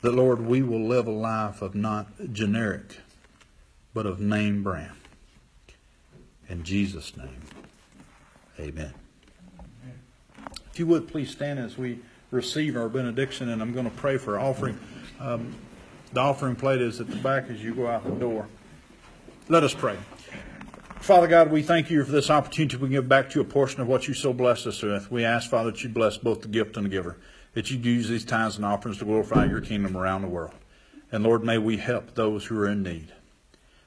That, 0.00 0.12
Lord, 0.12 0.40
we 0.46 0.62
will 0.62 0.86
live 0.86 1.06
a 1.06 1.12
life 1.12 1.62
of 1.62 1.74
not 1.74 2.32
generic, 2.32 3.00
but 3.92 4.06
of 4.06 4.20
name 4.20 4.62
brand. 4.62 4.96
In 6.48 6.62
Jesus' 6.62 7.16
name, 7.16 7.40
amen. 8.60 8.94
If 10.70 10.78
you 10.78 10.86
would 10.86 11.08
please 11.08 11.30
stand 11.30 11.58
as 11.58 11.76
we 11.76 12.00
receive 12.30 12.76
our 12.76 12.88
benediction, 12.88 13.48
and 13.48 13.60
I'm 13.60 13.72
going 13.72 13.88
to 13.88 13.96
pray 13.96 14.16
for 14.16 14.38
offering. 14.38 14.78
Um, 15.20 15.54
the 16.12 16.20
offering 16.20 16.54
plate 16.54 16.80
is 16.80 17.00
at 17.00 17.08
the 17.08 17.16
back 17.16 17.50
as 17.50 17.62
you 17.62 17.74
go 17.74 17.88
out 17.88 18.04
the 18.04 18.10
door. 18.10 18.48
Let 19.48 19.64
us 19.64 19.74
pray. 19.74 19.96
Father 21.00 21.26
God, 21.26 21.50
we 21.50 21.62
thank 21.62 21.90
you 21.90 22.04
for 22.04 22.12
this 22.12 22.30
opportunity 22.30 22.76
we 22.76 22.88
give 22.88 23.08
back 23.08 23.30
to 23.30 23.36
you 23.36 23.40
a 23.42 23.48
portion 23.48 23.80
of 23.80 23.86
what 23.86 24.08
you 24.08 24.14
so 24.14 24.32
bless 24.32 24.66
us 24.66 24.82
with. 24.82 25.10
We 25.10 25.24
ask, 25.24 25.48
Father, 25.50 25.70
that 25.70 25.82
you 25.82 25.88
bless 25.88 26.16
both 26.16 26.42
the 26.42 26.48
gift 26.48 26.76
and 26.76 26.86
the 26.86 26.90
giver, 26.90 27.16
that 27.54 27.70
you 27.70 27.78
use 27.78 28.08
these 28.08 28.24
tithes 28.24 28.56
and 28.56 28.64
offerings 28.64 28.98
to 28.98 29.04
glorify 29.04 29.44
your 29.44 29.60
kingdom 29.60 29.96
around 29.96 30.22
the 30.22 30.28
world. 30.28 30.54
And 31.12 31.22
Lord, 31.22 31.44
may 31.44 31.58
we 31.58 31.76
help 31.76 32.14
those 32.14 32.46
who 32.46 32.58
are 32.58 32.68
in 32.68 32.82
need. 32.82 33.12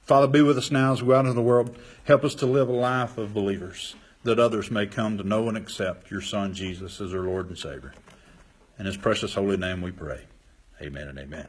Father, 0.10 0.26
be 0.26 0.42
with 0.42 0.58
us 0.58 0.72
now 0.72 0.92
as 0.92 1.04
we 1.04 1.10
go 1.10 1.18
out 1.18 1.26
into 1.26 1.34
the 1.34 1.42
world. 1.44 1.78
Help 2.06 2.24
us 2.24 2.34
to 2.34 2.48
live 2.48 2.68
a 2.68 2.72
life 2.72 3.20
of 3.20 3.32
believers, 3.32 3.96
that 4.24 4.40
others 4.40 4.72
may 4.72 4.88
come 4.88 5.20
to 5.20 5.24
know 5.24 5.48
and 5.48 5.56
accept 5.56 6.10
your 6.10 6.20
Son 6.20 6.52
Jesus 6.52 7.00
as 7.00 7.12
their 7.12 7.22
Lord 7.22 7.48
and 7.48 7.56
Savior. 7.56 7.94
In 8.80 8.88
his 8.88 8.98
precious 8.98 9.36
holy 9.36 9.56
name 9.56 9.84
we 9.84 9.92
pray. 9.92 10.22
Amen 10.82 11.10
and 11.10 11.20
amen. 11.20 11.46